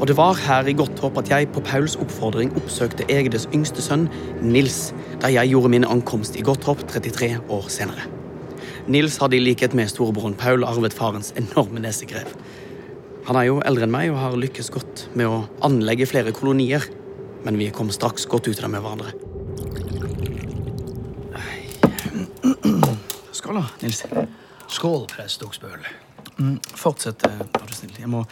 Og 0.00 0.08
det 0.08 0.16
var 0.18 0.36
her 0.40 0.66
i 0.68 0.74
Godthåp 0.76 1.18
at 1.20 1.30
jeg 1.30 1.48
på 1.54 1.62
Pauls 1.64 1.94
oppfordring 2.00 2.50
oppsøkte 2.58 3.06
Egedes 3.12 3.46
yngste 3.54 3.84
sønn, 3.84 4.08
Nils, 4.42 4.90
da 5.22 5.30
jeg 5.32 5.52
gjorde 5.52 5.72
min 5.72 5.86
ankomst 5.88 6.36
i 6.36 6.44
Godthåp 6.44 6.84
33 6.88 7.36
år 7.52 7.68
senere. 7.72 8.08
Nils 8.86 9.16
hadde 9.18 9.38
i 9.38 9.42
likhet 9.42 9.74
med 9.74 9.90
storebroren 9.90 10.36
Paul 10.38 10.64
arvet 10.64 10.94
farens 10.94 11.32
enorme 11.38 11.80
nesegrev. 11.82 12.28
Han 13.26 13.38
er 13.38 13.48
jo 13.48 13.56
eldre 13.66 13.86
enn 13.86 13.94
meg 13.94 14.12
og 14.12 14.20
har 14.22 14.36
lykkes 14.38 14.70
godt 14.74 15.08
med 15.18 15.26
å 15.26 15.40
anlegge 15.66 16.06
flere 16.06 16.34
kolonier. 16.34 16.84
Men 17.46 17.58
vi 17.58 17.70
kom 17.70 17.90
straks 17.94 18.26
godt 18.26 18.48
ut 18.48 18.58
av 18.58 18.62
det 18.62 18.68
med 18.68 18.82
hverandre. 18.82 19.10
Skål, 23.32 23.54
da, 23.54 23.62
Nils. 23.84 24.02
Skål, 24.66 25.06
prest 25.12 25.44
Oksbøl. 25.46 25.86
Mm, 26.40 26.56
fortsett, 26.74 27.22
vær 27.22 27.70
så 27.70 27.78
snill. 27.84 27.94
Jeg 28.02 28.10
må 28.10 28.24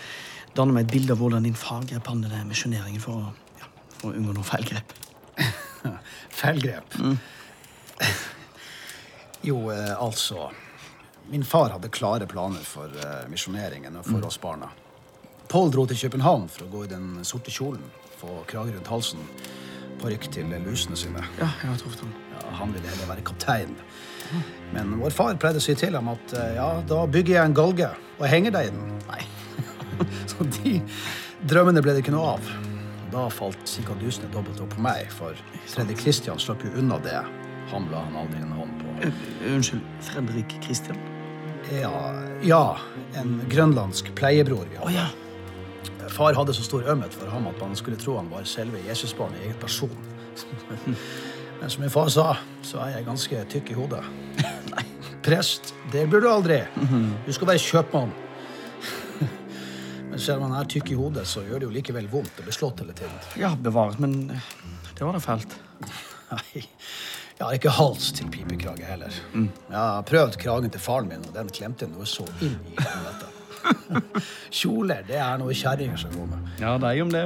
danne 0.59 0.75
meg 0.75 0.88
et 0.88 0.97
bilde 0.97 1.14
av 1.14 1.23
hvordan 1.23 1.47
din 1.47 1.54
far 1.54 1.87
grep 1.87 2.11
an 2.11 2.26
denne 2.26 2.42
misjoneringen 2.50 2.99
for 3.06 3.30
ja, 3.62 3.71
for 4.00 4.11
å 4.11 4.18
unngå 4.18 4.35
noe 4.35 4.50
feilgrep. 4.50 4.99
Feilgrep. 6.42 6.99
Jo, 9.44 9.59
eh, 9.71 9.92
altså 10.00 10.49
Min 11.28 11.44
far 11.44 11.71
hadde 11.76 11.90
klare 11.92 12.26
planer 12.26 12.64
for 12.66 12.88
eh, 12.88 13.26
misjoneringen 13.30 14.00
og 14.00 14.09
for 14.09 14.26
oss 14.26 14.40
barna. 14.42 14.71
Pål 15.52 15.71
dro 15.71 15.85
til 15.87 16.00
København 16.02 16.49
for 16.50 16.66
å 16.66 16.73
gå 16.73 16.87
i 16.87 16.90
den 16.90 17.21
sorte 17.28 17.52
kjolen, 17.52 17.85
få 18.24 18.44
krage 18.50 18.74
rundt 18.74 18.90
halsen, 18.90 19.24
parykk 20.02 20.28
til 20.34 20.52
lusene 20.64 20.96
sine. 20.98 21.22
Ja, 21.38 21.50
jeg 21.62 21.70
har 21.70 21.80
truffet 21.80 22.04
ham. 22.04 22.12
Ja, 22.34 22.42
han 22.60 22.74
ville 22.74 22.88
heller 22.88 23.10
være 23.12 23.24
kaptein. 23.26 23.76
Men 24.74 24.96
vår 24.98 25.14
far 25.14 25.36
pleide 25.40 25.60
å 25.60 25.64
si 25.64 25.76
til 25.78 25.94
ham 25.96 26.08
at 26.12 26.34
eh, 26.38 26.56
ja, 26.56 26.68
da 26.88 27.04
bygger 27.06 27.36
jeg 27.36 27.50
en 27.50 27.56
galge 27.56 27.90
og 28.18 28.26
henger 28.30 28.54
deg 28.54 28.68
i 28.68 28.74
den. 28.74 28.92
Nei. 29.10 29.22
Så 30.30 30.46
de 30.58 30.78
drømmene 31.46 31.82
ble 31.84 31.94
det 31.94 32.04
ikke 32.04 32.14
noe 32.14 32.34
av. 32.36 32.52
Da 33.14 33.28
falt 33.30 33.68
sikadusene 33.70 34.30
dobbelt 34.34 34.58
opp 34.64 34.72
på 34.74 34.82
meg, 34.82 35.10
for 35.14 35.38
Fredrik 35.70 36.00
Kristian 36.02 36.40
slapp 36.42 36.64
jo 36.66 36.72
unna 36.80 36.98
det. 37.04 37.20
Han 37.70 37.86
la 37.92 38.02
han 38.08 38.16
aldri 38.24 38.42
en 38.42 38.54
hånd 38.58 38.80
på. 38.80 39.10
Unnskyld, 39.52 39.84
Fredrik 40.08 40.56
Kristian? 40.64 40.98
Ja, 41.72 41.92
ja, 42.44 42.64
en 43.16 43.38
grønlandsk 43.48 44.10
pleiebror 44.18 44.66
vi 44.68 44.80
Oh, 44.82 44.90
ja. 44.92 45.06
Far 46.12 46.37
hadde 46.37 46.54
så 46.56 46.64
stor 46.66 46.84
ømhet 46.92 47.14
for 47.14 47.30
ham 47.32 47.46
at 47.50 47.61
man 47.62 47.76
skulle 47.78 48.00
tro 48.00 48.18
han 48.18 48.30
var 48.32 48.44
selve 48.49 48.82
Jesusbarnet 48.88 49.40
i 49.40 49.46
egen 49.49 49.61
person. 49.62 49.94
Men 51.61 51.70
som 51.70 51.84
min 51.84 51.92
far 51.92 52.11
sa, 52.12 52.34
så 52.66 52.82
er 52.84 52.99
jeg 52.99 53.06
ganske 53.06 53.44
tykk 53.54 53.70
i 53.73 53.78
hodet. 53.78 54.02
Nei, 54.75 54.84
prest, 55.25 55.73
det 55.92 56.04
blir 56.11 56.25
du 56.25 56.28
aldri. 56.28 56.61
Du 57.25 57.32
skal 57.32 57.54
være 57.54 57.62
kjøpmann. 57.62 58.12
Men 60.14 60.20
selv 60.23 60.44
om 60.44 60.52
han 60.52 60.61
er 60.61 60.68
tykk 60.70 60.92
i 60.92 60.96
hodet, 60.99 61.25
så 61.26 61.40
gjør 61.42 61.58
det 61.58 61.66
jo 61.66 61.75
likevel 61.75 62.04
vondt 62.06 62.37
å 62.38 62.44
bli 62.46 62.52
slått 62.54 62.84
hele 62.84 62.94
tiden. 62.94 63.16
Ja, 63.40 63.49
bevares, 63.58 63.96
men 63.99 64.28
eh, 64.30 64.44
det 64.94 65.02
var 65.02 65.16
da 65.16 65.23
fælt. 65.25 65.56
Nei, 66.30 66.61
jeg 67.34 67.42
har 67.42 67.56
ikke 67.56 67.73
hals 67.75 68.12
til 68.14 68.30
pipekrage 68.30 68.87
heller. 68.87 69.16
Jeg 69.34 69.75
har 69.75 70.06
prøvd 70.06 70.38
kragen 70.38 70.70
til 70.70 70.84
faren 70.84 71.11
min, 71.11 71.26
og 71.26 71.34
den 71.34 71.50
klemte 71.50 71.90
noe 71.90 72.06
så 72.06 72.28
inn 72.46 72.54
i 72.70 72.76
helvete. 72.78 73.33
Kjoler, 74.58 75.02
det 75.08 75.18
er 75.20 75.40
noe 75.40 75.54
kjerringer 75.56 76.00
skal 76.00 76.14
gå 76.16 76.26
med. 76.30 76.52
Ja, 76.62 76.76
deg 76.82 77.02
om 77.04 77.12
det. 77.12 77.24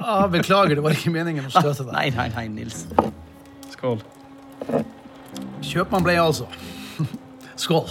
Ah, 0.00 0.24
beklager, 0.32 0.78
det 0.78 0.84
var 0.84 0.96
ikke 0.96 1.12
meningen 1.12 1.48
å 1.48 1.52
støte 1.52 1.84
deg. 1.84 1.92
Nei, 1.92 2.08
nei, 2.16 2.28
nei, 2.32 2.46
Nils. 2.60 2.86
Skål. 3.74 4.00
Kjøpmann 5.64 6.06
ble 6.06 6.16
jeg 6.16 6.24
altså. 6.24 6.46
Skål. 7.60 7.90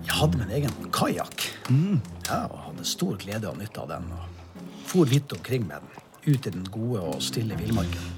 Jeg 0.00 0.16
hadde 0.18 0.40
min 0.40 0.50
egen 0.58 0.90
kajakk. 0.92 1.46
Ja, 1.70 2.44
og 2.50 2.58
hadde 2.66 2.84
stor 2.88 3.14
glede 3.22 3.48
og 3.50 3.58
nytte 3.60 3.84
av 3.84 3.94
den. 3.94 4.10
Og 4.10 4.66
for 4.90 5.06
vidt 5.08 5.32
omkring 5.32 5.68
med 5.68 5.86
den, 5.86 6.34
ut 6.34 6.46
i 6.46 6.50
den 6.50 6.66
gode 6.74 7.00
og 7.12 7.22
stille 7.22 7.56
villmarken. 7.58 8.10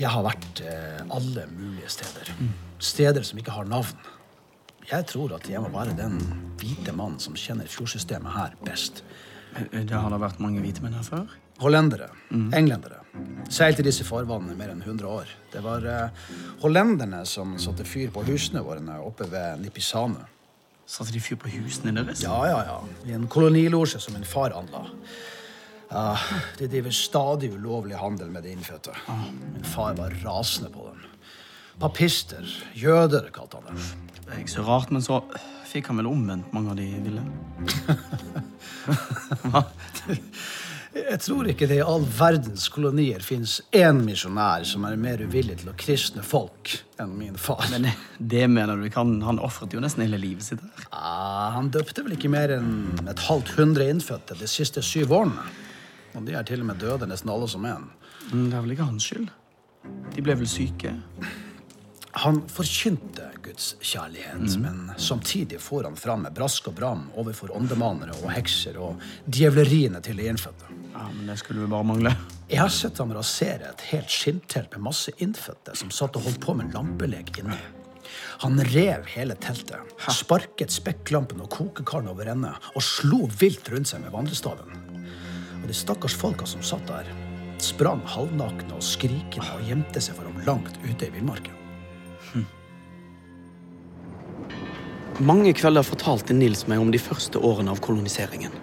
Jeg 0.00 0.08
har 0.08 0.24
vært 0.24 0.62
eh, 0.64 1.02
alle 1.12 1.44
mulige 1.52 1.90
steder. 1.92 2.32
Steder 2.80 3.22
som 3.26 3.38
ikke 3.38 3.52
har 3.52 3.68
navn. 3.68 4.08
Jeg 4.90 5.06
tror 5.06 5.36
at 5.36 5.44
jeg 5.48 5.60
må 5.62 5.68
være 5.70 5.92
den 5.98 6.16
hvite 6.58 6.92
mannen 6.96 7.20
som 7.22 7.36
kjenner 7.38 7.68
fjordsystemet 7.68 8.32
her 8.34 8.56
best. 8.64 9.04
Det 9.70 9.92
har 9.92 10.10
da 10.10 10.18
vært 10.20 10.40
mange 10.42 10.62
hvite 10.64 10.82
menn 10.82 10.96
her 10.96 11.04
før? 11.04 11.36
Hollendere. 11.60 12.08
Englendere. 12.32 13.02
Seilte 13.52 13.84
disse 13.84 14.06
farvannene 14.06 14.54
i 14.54 14.58
mer 14.58 14.72
enn 14.72 14.80
100 14.80 15.08
år. 15.10 15.32
Det 15.52 15.60
var 15.64 15.84
uh, 15.84 16.28
hollenderne 16.62 17.20
som 17.28 17.56
satte 17.60 17.84
fyr 17.84 18.12
på 18.14 18.24
husene 18.28 18.62
våre 18.64 18.96
oppe 19.04 19.26
ved 19.28 19.60
Nipisane. 19.60 20.24
Satte 20.88 21.12
de 21.12 21.20
fyr 21.22 21.36
på 21.38 21.50
husene 21.52 21.92
deres? 21.98 22.22
Ja, 22.24 22.38
ja, 22.48 22.62
ja. 22.66 22.78
I 23.10 23.12
en 23.18 23.28
kolonilosje 23.30 24.00
som 24.00 24.16
min 24.16 24.24
far 24.24 24.56
anla. 24.56 24.86
Uh, 25.90 26.30
de 26.58 26.70
driver 26.70 26.94
stadig 26.94 27.52
ulovlig 27.52 27.98
handel 28.00 28.30
med 28.32 28.46
de 28.46 28.54
innfødte. 28.54 28.96
Min 29.52 29.68
far 29.68 29.98
var 29.98 30.16
rasende 30.24 30.72
på 30.72 30.88
dem. 30.88 31.06
Papister, 31.80 32.44
jøder, 32.76 33.30
kalte 33.32 33.56
han 33.56 33.70
det. 33.70 33.84
Det 34.20 34.34
er 34.34 34.42
ikke 34.42 34.52
så 34.52 34.64
rart, 34.66 34.90
men 34.92 35.00
så 35.04 35.22
fikk 35.70 35.88
han 35.88 36.00
vel 36.02 36.10
omvendt 36.10 36.50
mange 36.52 36.74
av 36.74 36.76
de 36.76 36.88
ville. 37.00 37.22
Hva? 39.50 39.62
Jeg 40.90 41.20
tror 41.22 41.48
ikke 41.48 41.68
det 41.70 41.78
i 41.78 41.86
all 41.86 42.04
verdens 42.04 42.66
kolonier 42.74 43.22
fins 43.24 43.60
én 43.72 44.02
misjonær 44.04 44.66
som 44.68 44.84
er 44.88 44.98
mer 45.00 45.22
uvillig 45.22 45.60
til 45.62 45.70
å 45.70 45.76
kristne 45.78 46.24
folk 46.26 46.74
enn 47.00 47.16
min 47.16 47.40
far. 47.40 47.62
Men 47.72 47.88
det 48.18 48.44
mener 48.50 48.76
du 48.76 48.84
ikke? 48.88 49.00
Han, 49.00 49.20
han 49.24 49.40
ofret 49.40 49.72
jo 49.72 49.80
nesten 49.80 50.04
hele 50.04 50.20
livet 50.20 50.50
sitt 50.50 50.60
der. 50.60 50.86
Ja, 50.90 51.50
han 51.56 51.72
døpte 51.72 52.04
vel 52.04 52.18
ikke 52.18 52.32
mer 52.32 52.52
enn 52.58 53.06
et 53.08 53.26
halvt 53.30 53.54
hundre 53.56 53.88
innfødte 53.88 54.36
de 54.36 54.50
siste 54.50 54.84
syv 54.84 55.14
årene. 55.22 55.46
Og 56.18 56.26
de 56.26 56.34
er 56.36 56.44
til 56.44 56.60
og 56.64 56.74
med 56.74 56.82
døde, 56.82 57.08
nesten 57.08 57.30
alle 57.32 57.48
som 57.48 57.64
en. 57.70 57.86
Men 58.32 58.50
det 58.50 58.58
er 58.58 58.66
vel 58.66 58.74
ikke 58.76 58.90
hans 58.90 59.06
skyld? 59.06 59.30
De 60.12 60.26
ble 60.26 60.36
vel 60.42 60.50
syke? 60.50 60.98
Han 62.12 62.40
forkynte 62.50 63.28
Guds 63.44 63.76
kjærlighet, 63.80 64.56
men 64.58 64.90
samtidig 64.98 65.60
får 65.62 65.84
han 65.86 65.96
fram 65.96 66.24
med 66.26 66.34
brask 66.34 66.66
og 66.66 66.74
bram 66.74 67.04
overfor 67.20 67.52
åndemanere 67.54 68.16
og 68.24 68.32
hekser 68.34 68.78
og 68.82 69.02
djevleriene 69.30 70.02
til 70.02 70.18
de 70.18 70.26
innfødte. 70.26 70.72
Ja, 70.90 71.06
men 71.14 71.30
det 71.30 71.38
skulle 71.38 71.62
vi 71.62 71.70
bare 71.70 71.86
mangle. 71.86 72.14
Jeg 72.50 72.64
har 72.64 72.72
sett 72.74 72.98
ham 72.98 73.14
rasere 73.14 73.70
et 73.70 73.84
helt 73.92 74.10
skinntelt 74.10 74.74
med 74.74 74.88
masse 74.88 75.14
innfødte 75.22 75.76
som 75.78 75.92
satt 75.94 76.18
og 76.18 76.26
holdt 76.26 76.42
på 76.42 76.56
med 76.58 76.74
lampelek 76.74 77.38
inni. 77.44 77.60
Han 78.42 78.58
rev 78.72 79.06
hele 79.14 79.36
teltet, 79.38 79.94
sparket 80.10 80.74
spekklampen 80.74 81.44
og 81.44 81.52
kokekaren 81.54 82.10
over 82.10 82.32
ende 82.32 82.50
og 82.74 82.82
slo 82.82 83.28
vilt 83.38 83.70
rundt 83.70 83.92
seg 83.92 84.02
med 84.02 84.10
vandrestaven. 84.16 84.74
Og 85.60 85.70
de 85.70 85.76
stakkars 85.76 86.18
folka 86.18 86.48
som 86.48 86.64
satt 86.64 86.90
der, 86.90 87.06
sprang 87.62 88.02
halvnakne 88.08 88.74
og 88.74 88.82
skrikende 88.82 89.46
og 89.54 89.66
gjemte 89.68 90.02
seg 90.02 90.18
for 90.18 90.26
ham 90.26 90.42
langt 90.48 90.80
ute 90.88 91.06
i 91.06 91.14
villmarken. 91.14 91.59
Mange 95.20 95.50
kvelder 95.52 95.84
fortalte 95.84 96.32
Nils 96.32 96.62
meg 96.64 96.80
om 96.80 96.88
de 96.88 96.98
første 96.98 97.36
årene 97.44 97.74
av 97.74 97.80
koloniseringen. 97.84 98.54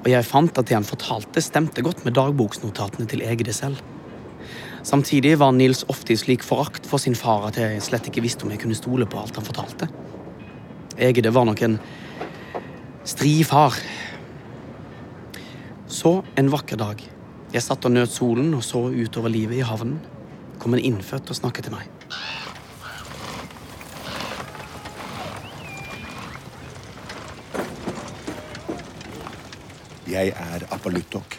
Og 0.00 0.08
jeg 0.10 0.26
fant 0.26 0.56
at 0.58 0.66
det 0.66 0.74
han 0.74 0.86
fortalte, 0.86 1.38
stemte 1.38 1.84
godt 1.86 2.02
med 2.02 2.16
dagboksnotatene 2.18 3.06
til 3.06 3.22
Egede 3.22 3.54
selv. 3.54 3.78
Samtidig 4.82 5.36
var 5.38 5.54
Nils 5.54 5.84
ofte 5.92 6.16
i 6.16 6.18
slik 6.18 6.42
forakt 6.42 6.88
for 6.90 6.98
sin 6.98 7.14
far 7.14 7.46
at 7.46 7.60
jeg 7.62 7.78
slett 7.86 8.10
ikke 8.10 8.24
visste 8.24 8.42
om 8.42 8.50
jeg 8.50 8.58
kunne 8.64 8.78
stole 8.78 9.06
på 9.06 9.22
alt 9.22 9.38
han 9.38 9.46
fortalte. 9.46 9.86
Egede 10.98 11.30
var 11.30 11.46
nok 11.46 11.62
en 11.68 11.78
stri 13.06 13.36
far. 13.46 13.78
Så 15.86 16.16
en 16.34 16.50
vakker 16.50 16.82
dag. 16.82 17.06
Jeg 17.54 17.62
satt 17.62 17.86
og 17.86 17.94
nøt 17.94 18.10
solen 18.10 18.50
og 18.58 18.66
så 18.66 18.88
utover 18.90 19.30
livet 19.30 19.62
i 19.62 19.66
havnen. 19.66 20.00
Kom 20.58 20.74
en 20.74 20.86
innfødt 20.90 21.30
og 21.30 21.38
snakket 21.38 21.70
til 21.70 21.78
meg. 21.78 21.99
Jeg 30.10 30.32
er 30.34 30.66
Apaluttok. 30.74 31.36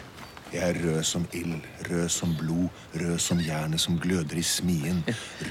Jeg 0.52 0.62
er 0.70 0.78
rød 0.84 1.02
som 1.04 1.26
ild, 1.32 1.60
rød 1.90 2.08
som 2.08 2.36
blod, 2.38 2.68
rød 3.00 3.18
som 3.18 3.40
jernet 3.40 3.80
som 3.80 3.98
gløder 4.00 4.36
i 4.36 4.42
smien, 4.42 5.02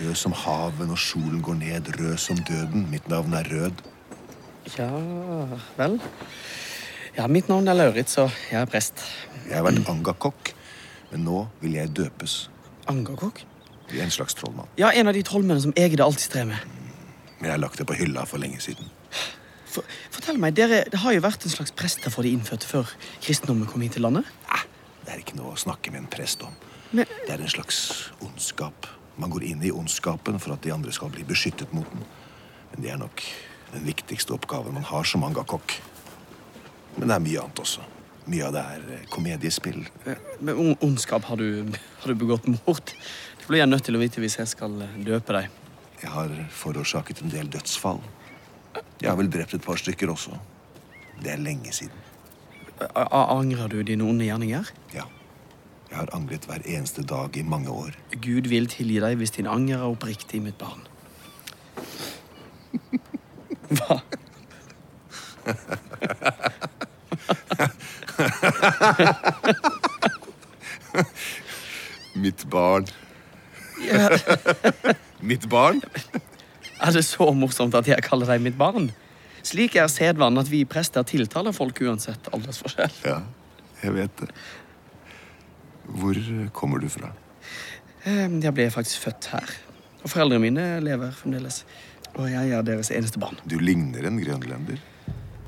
rød 0.02 0.16
som 0.16 0.34
havet 0.34 0.88
når 0.90 0.96
solen 0.96 1.42
går 1.42 1.54
ned, 1.54 1.90
rød 2.00 2.18
som 2.18 2.38
døden. 2.38 2.88
Mitt 2.90 3.10
navn 3.10 3.34
er 3.34 3.44
Rød. 3.52 3.84
Ja 4.78 4.90
vel. 5.78 6.00
Ja, 7.18 7.28
mitt 7.28 7.50
navn 7.50 7.68
er 7.68 7.74
Lauritz, 7.74 8.18
og 8.18 8.32
jeg 8.52 8.62
er 8.62 8.66
prest. 8.66 9.06
Jeg 9.50 9.58
har 9.58 9.66
vært 9.66 9.90
angakokk. 9.90 10.54
Men 11.12 11.26
nå 11.26 11.44
vil 11.62 11.78
jeg 11.78 11.94
døpes. 11.98 12.50
Angakokk? 12.88 13.44
En 14.02 14.14
slags 14.14 14.34
trollmann. 14.34 14.70
Ja, 14.78 14.90
en 14.96 15.08
av 15.08 15.14
de 15.14 15.22
trollmennene 15.28 15.62
som 15.62 15.74
Egede 15.78 16.06
alltid 16.06 16.30
strever 16.30 16.54
med. 16.54 16.58
Men 17.38 17.50
jeg 17.50 17.54
har 17.54 17.62
lagt 17.62 17.78
det 17.78 17.88
på 17.90 17.98
hylla 17.98 18.26
for 18.26 18.42
lenge 18.42 18.62
siden. 18.64 18.90
For, 19.72 19.84
fortell 20.12 20.40
meg, 20.42 20.56
dere, 20.58 20.84
Det 20.92 21.00
har 21.00 21.14
jo 21.16 21.22
vært 21.24 21.46
en 21.48 21.54
slags 21.54 21.72
prester 21.72 22.12
for 22.12 22.28
de 22.28 22.34
innfødte 22.36 22.68
før 22.68 22.90
kristendommen 23.24 23.70
kom 23.70 23.82
hit 23.86 23.94
til 23.98 24.04
landet? 24.04 24.28
Det 25.06 25.14
er 25.16 25.22
ikke 25.24 25.38
noe 25.40 25.56
å 25.56 25.60
snakke 25.60 25.92
med 25.92 26.04
en 26.04 26.10
prest 26.12 26.44
om. 26.46 26.54
Men- 26.92 27.08
Det 27.26 27.30
er 27.34 27.42
en 27.42 27.48
slags 27.50 28.12
ondskap. 28.22 28.86
Man 29.18 29.30
går 29.32 29.44
inn 29.44 29.64
i 29.64 29.72
ondskapen 29.72 30.40
for 30.40 30.54
at 30.54 30.62
de 30.62 30.72
andre 30.72 30.92
skal 30.92 31.10
bli 31.10 31.24
beskyttet 31.24 31.72
mot 31.74 31.90
den. 31.90 32.04
Men 32.72 32.82
det 32.84 32.92
er 32.92 32.98
nok 32.98 33.22
den 33.74 33.84
viktigste 33.86 34.34
oppgaven 34.34 34.74
man 34.74 34.84
har 34.84 35.04
som 35.04 35.24
angakokk. 35.24 35.80
Men 36.98 37.08
det 37.08 37.16
er 37.16 37.20
mye 37.20 37.42
annet 37.42 37.56
også. 37.64 37.82
Mye 38.28 38.46
av 38.46 38.54
det 38.54 38.62
er 38.62 38.94
eh, 38.94 39.06
komediespill. 39.10 39.88
Men 40.06 40.18
Med 40.42 40.78
ondskap 40.84 41.24
har 41.24 41.38
du, 41.38 41.64
har 42.02 42.08
du 42.08 42.16
begått 42.16 42.46
mord. 42.48 42.86
Det 42.86 43.48
blir 43.48 43.58
jeg 43.64 43.70
nødt 43.70 43.84
til 43.84 43.96
å 43.96 44.00
vite 44.00 44.22
hvis 44.22 44.38
jeg 44.38 44.48
skal 44.48 44.82
eh, 44.82 44.98
døpe 45.04 45.34
deg. 45.34 45.50
Jeg 46.02 46.10
har 46.12 46.30
forårsaket 46.52 47.22
en 47.24 47.30
del 47.30 47.48
dødsfall. 47.50 48.02
Jeg 49.02 49.10
har 49.10 49.18
vel 49.18 49.30
drept 49.34 49.54
et 49.58 49.64
par 49.66 49.80
stykker 49.82 50.12
også. 50.14 50.38
Det 51.22 51.32
er 51.34 51.38
lenge 51.42 51.72
siden. 51.74 51.98
A- 52.96 53.38
Angrer 53.38 53.68
du 53.70 53.82
dine 53.86 54.04
onde 54.04 54.26
gjerninger? 54.26 54.70
Ja. 54.94 55.04
Jeg 55.92 55.98
har 56.00 56.10
angret 56.16 56.46
hver 56.48 56.62
eneste 56.66 57.04
dag 57.04 57.36
i 57.38 57.42
mange 57.44 57.70
år. 57.70 57.92
Gud 58.24 58.48
vil 58.50 58.68
tilgi 58.72 59.00
deg 59.04 59.18
hvis 59.20 59.32
din 59.36 59.48
anger 59.52 59.78
er 59.82 59.90
oppriktig, 59.92 60.42
mitt 60.42 60.58
barn. 60.62 60.82
Hva? 63.72 64.00
Mitt 72.16 72.44
barn. 72.50 72.86
Mitt 75.22 75.48
barn? 75.50 75.82
Er 76.82 76.92
det 76.96 77.04
så 77.08 77.28
morsomt 77.36 77.76
at 77.78 77.88
jeg 77.90 78.04
kaller 78.06 78.30
deg 78.30 78.42
mitt 78.44 78.58
barn? 78.60 78.90
Slik 79.46 79.76
er 79.82 79.88
sedvanen 79.90 80.38
at 80.42 80.50
vi 80.52 80.64
prester 80.70 81.04
tiltaler 81.08 81.54
folk 81.56 81.80
uansett 81.82 82.30
aldersforskjell. 82.34 82.94
Ja, 83.08 83.20
jeg 83.82 83.96
vet 83.96 84.20
det. 84.22 84.30
Hvor 85.92 86.16
kommer 86.54 86.80
du 86.80 86.88
fra? 86.90 87.10
Eh, 88.06 88.28
Jeg 88.42 88.54
ble 88.54 88.70
faktisk 88.74 89.02
født 89.08 89.32
her. 89.34 89.50
Og 90.04 90.10
foreldrene 90.10 90.42
mine 90.42 90.66
lever 90.82 91.12
fremdeles. 91.14 91.64
Og 92.18 92.30
jeg 92.30 92.52
er 92.52 92.64
deres 92.66 92.92
eneste 92.92 93.20
barn. 93.22 93.38
Du 93.48 93.58
ligner 93.60 94.06
en 94.08 94.20
grønlender. 94.22 94.80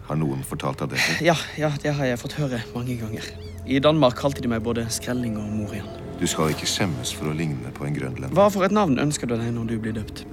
Har 0.08 0.18
noen 0.20 0.44
fortalt 0.44 0.82
deg 0.84 0.94
det? 0.96 1.02
Ja, 1.24 1.36
ja, 1.58 1.70
det 1.82 1.94
har 1.96 2.06
jeg 2.06 2.20
fått 2.20 2.36
høre 2.38 2.60
mange 2.76 2.98
ganger. 3.00 3.24
I 3.66 3.80
Danmark 3.80 4.18
kalte 4.20 4.42
de 4.44 4.50
meg 4.52 4.64
både 4.66 4.84
Skrelling 4.92 5.38
og 5.40 5.48
Morian. 5.54 5.88
Du 6.20 6.26
skal 6.28 6.52
ikke 6.52 6.68
skjemmes 6.68 7.14
for 7.16 7.32
å 7.32 7.36
ligne 7.36 7.72
på 7.76 7.86
en 7.88 7.96
grønlender. 7.96 8.34
Hva 8.36 8.50
for 8.52 8.66
et 8.68 8.76
navn 8.76 9.00
ønsker 9.00 9.28
du 9.32 9.38
deg 9.38 9.54
når 9.56 9.70
du 9.72 9.78
blir 9.80 9.96
døpt? 9.96 10.26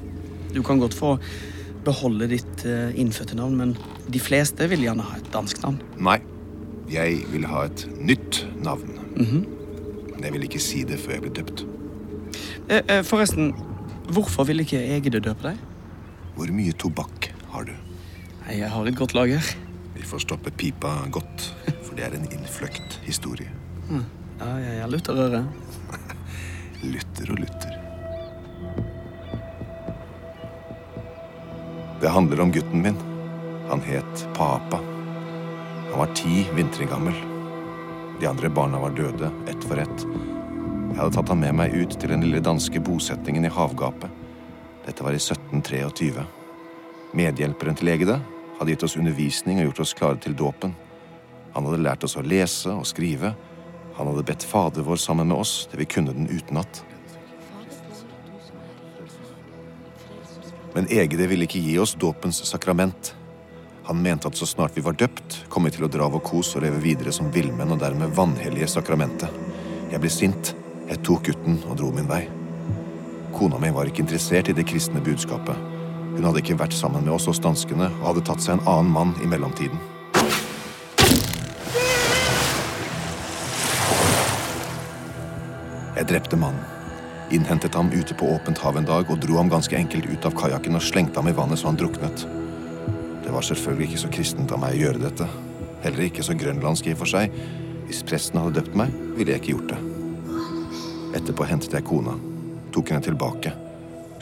Du 0.54 0.62
kan 0.66 0.80
godt 0.82 0.94
få 0.96 1.14
beholde 1.84 2.28
ditt 2.28 2.64
eh, 2.68 2.90
innfødte 3.00 3.36
navn, 3.38 3.56
men 3.56 3.76
de 4.12 4.20
fleste 4.20 4.66
vil 4.68 4.82
gjerne 4.84 5.04
ha 5.06 5.16
et 5.16 5.30
dansk 5.32 5.62
navn. 5.64 5.78
Nei, 6.02 6.18
jeg 6.92 7.22
vil 7.32 7.46
ha 7.48 7.64
et 7.68 7.86
nytt 8.00 8.42
navn. 8.64 8.96
Mhm. 9.16 9.46
Men 10.14 10.26
jeg 10.26 10.34
vil 10.34 10.44
ikke 10.50 10.60
si 10.60 10.82
det 10.84 10.98
før 11.00 11.16
jeg 11.16 11.24
blir 11.24 11.36
døpt. 11.40 11.64
Eh, 12.68 12.82
eh, 12.82 13.02
forresten, 13.06 13.54
hvorfor 14.12 14.44
vil 14.50 14.60
ikke 14.60 14.82
Egede 14.98 15.22
døpe 15.24 15.48
deg? 15.48 15.62
Hvor 16.36 16.52
mye 16.52 16.74
tobakk 16.76 17.30
har 17.54 17.64
du? 17.70 17.72
Nei, 18.44 18.58
jeg 18.60 18.70
har 18.70 18.86
et 18.86 18.98
godt 18.98 19.14
lager. 19.16 19.52
Vi 19.96 20.04
får 20.06 20.26
stoppe 20.26 20.52
pipa 20.52 20.92
godt, 21.12 21.50
for 21.82 21.96
det 21.96 22.04
er 22.08 22.16
en 22.18 22.28
innfløkt 22.32 23.00
historie. 23.06 23.50
Ja, 24.40 24.54
jeg 24.56 24.76
er 24.80 24.86
lutherøre. 24.88 25.40
Lutter 26.94 27.32
og 27.34 27.42
lutter. 27.42 27.79
Det 32.00 32.08
handler 32.08 32.40
om 32.40 32.52
gutten 32.52 32.82
min. 32.82 32.96
Han 33.68 33.80
het 33.80 34.28
Papa. 34.34 34.78
Han 35.90 35.98
var 35.98 36.14
ti 36.14 36.46
vintre 36.54 36.84
gammel. 36.84 37.14
De 38.20 38.26
andre 38.26 38.48
barna 38.48 38.80
var 38.80 38.90
døde, 38.90 39.30
ett 39.48 39.64
for 39.64 39.78
ett. 39.78 40.06
Jeg 40.90 40.96
hadde 40.96 41.12
tatt 41.14 41.28
han 41.28 41.42
med 41.42 41.54
meg 41.58 41.74
ut 41.76 41.92
til 42.00 42.14
den 42.14 42.24
lille 42.24 42.40
danske 42.40 42.80
bosettingen 42.80 43.44
i 43.44 43.52
havgapet. 43.52 44.08
Dette 44.86 45.04
var 45.04 45.12
i 45.12 45.20
1723. 45.20 46.24
Medhjelperen 47.20 47.76
til 47.76 47.92
Egede 47.92 48.16
hadde 48.58 48.72
gitt 48.72 48.86
oss 48.88 48.96
undervisning 48.96 49.60
og 49.60 49.68
gjort 49.68 49.84
oss 49.84 49.94
klare 49.96 50.20
til 50.24 50.36
dåpen. 50.36 50.72
Han 51.52 51.68
hadde 51.68 51.84
lært 51.84 52.04
oss 52.08 52.16
å 52.16 52.24
lese 52.24 52.72
og 52.72 52.88
skrive. 52.88 53.34
Han 53.98 54.08
hadde 54.08 54.24
bedt 54.24 54.48
Fader 54.48 54.88
vår 54.88 55.00
sammen 55.04 55.28
med 55.28 55.36
oss 55.44 55.66
til 55.68 55.84
vi 55.84 55.90
kunne 55.98 56.16
den 56.16 56.32
utenat. 56.32 56.80
Men 60.80 60.88
Egede 60.88 61.26
ville 61.28 61.44
ikke 61.44 61.60
gi 61.60 61.74
oss 61.76 61.90
dåpens 62.00 62.38
sakrament. 62.48 63.10
Han 63.84 63.98
mente 64.00 64.30
at 64.30 64.38
så 64.38 64.46
snart 64.48 64.72
vi 64.78 64.80
var 64.80 64.94
døpt, 64.96 65.42
kom 65.52 65.66
vi 65.68 65.74
til 65.74 65.84
å 65.84 65.90
dra 65.92 66.06
vår 66.08 66.22
kos 66.24 66.54
og 66.56 66.64
leve 66.64 66.80
videre 66.80 67.12
som 67.12 67.28
villmenn 67.34 67.74
og 67.74 67.82
dermed 67.82 68.14
vanhellige 68.16 68.70
sakramentet. 68.78 69.28
Jeg 69.92 70.00
ble 70.00 70.12
sint. 70.14 70.54
Jeg 70.88 71.02
tok 71.04 71.28
gutten 71.28 71.60
og 71.68 71.76
dro 71.76 71.90
min 71.92 72.08
vei. 72.08 72.22
Kona 73.36 73.60
mi 73.60 73.68
var 73.76 73.92
ikke 73.92 74.06
interessert 74.06 74.48
i 74.48 74.56
det 74.56 74.64
kristne 74.72 75.04
budskapet. 75.04 75.60
Hun 76.16 76.24
hadde 76.24 76.40
ikke 76.40 76.56
vært 76.64 76.78
sammen 76.80 77.04
med 77.04 77.12
oss 77.12 77.28
hos 77.28 77.44
danskene 77.44 77.92
og 78.00 78.06
hadde 78.14 78.24
tatt 78.30 78.40
seg 78.40 78.56
en 78.56 78.64
annen 78.64 78.96
mann 78.96 79.12
i 79.20 79.28
mellomtiden. 79.28 79.76
Jeg 86.00 86.08
drepte 86.08 86.40
mannen, 86.40 86.64
innhentet 87.30 87.74
ham 87.74 87.92
ute 87.92 88.14
på 88.14 88.28
åpent 88.34 88.58
hav 88.58 88.76
en 88.78 88.88
dag 88.88 89.10
og 89.10 89.20
dro 89.22 89.36
ham 89.38 89.50
ganske 89.50 89.76
enkelt 89.76 90.08
ut 90.10 90.26
av 90.26 90.34
kajakken 90.38 90.78
og 90.78 90.84
slengte 90.84 91.20
ham 91.20 91.30
i 91.30 91.34
vannet 91.36 91.60
så 91.60 91.70
han 91.70 91.78
druknet. 91.78 92.26
Det 93.24 93.32
var 93.34 93.46
selvfølgelig 93.46 93.88
ikke 93.88 94.02
så 94.02 94.10
kristent 94.12 94.52
av 94.52 94.60
meg 94.62 94.74
å 94.74 94.80
gjøre 94.84 95.04
dette. 95.04 95.28
Heller 95.84 96.06
ikke 96.06 96.24
så 96.26 96.34
grønlandsk 96.36 96.88
i 96.90 96.94
og 96.96 97.02
for 97.02 97.12
seg. 97.12 97.34
Hvis 97.86 98.02
presten 98.06 98.40
hadde 98.40 98.60
døpt 98.60 98.76
meg, 98.78 98.92
ville 99.16 99.34
jeg 99.34 99.42
ikke 99.42 99.54
gjort 99.54 99.72
det. 99.72 99.80
Etterpå 101.20 101.46
hentet 101.46 101.74
jeg 101.74 101.86
kona, 101.86 102.16
tok 102.74 102.92
henne 102.92 103.02
tilbake, 103.06 103.52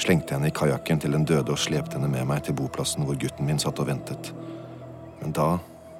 slengte 0.00 0.36
henne 0.36 0.48
i 0.48 0.54
kajakken 0.54 1.00
til 1.02 1.16
den 1.16 1.26
døde 1.28 1.52
og 1.52 1.60
slepte 1.60 1.98
henne 1.98 2.10
med 2.12 2.28
meg 2.30 2.44
til 2.46 2.56
boplassen 2.56 3.04
hvor 3.04 3.18
gutten 3.20 3.48
min 3.48 3.60
satt 3.60 3.80
og 3.82 3.90
ventet. 3.90 4.32
Men 5.22 5.34
da 5.36 5.50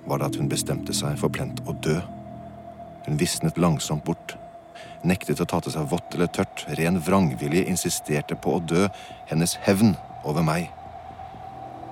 var 0.08 0.20
det 0.20 0.30
at 0.30 0.38
hun 0.40 0.48
bestemte 0.48 0.94
seg 0.96 1.18
for 1.20 1.32
plent 1.32 1.60
å 1.68 1.76
dø. 1.84 1.98
Hun 3.04 3.18
visnet 3.20 3.60
langsomt 3.60 4.04
bort, 4.04 4.36
nektet 5.06 5.40
å 5.40 5.46
ta 5.48 5.60
til 5.62 5.74
seg 5.74 5.88
vått 5.90 6.14
eller 6.16 6.30
tørt, 6.32 6.64
ren 6.78 7.00
vrangvilje 7.02 7.66
insisterte 7.70 8.36
på 8.38 8.56
å 8.56 8.62
dø, 8.62 8.86
hennes 9.30 9.56
hevn 9.66 9.94
over 10.26 10.44
meg. 10.46 10.68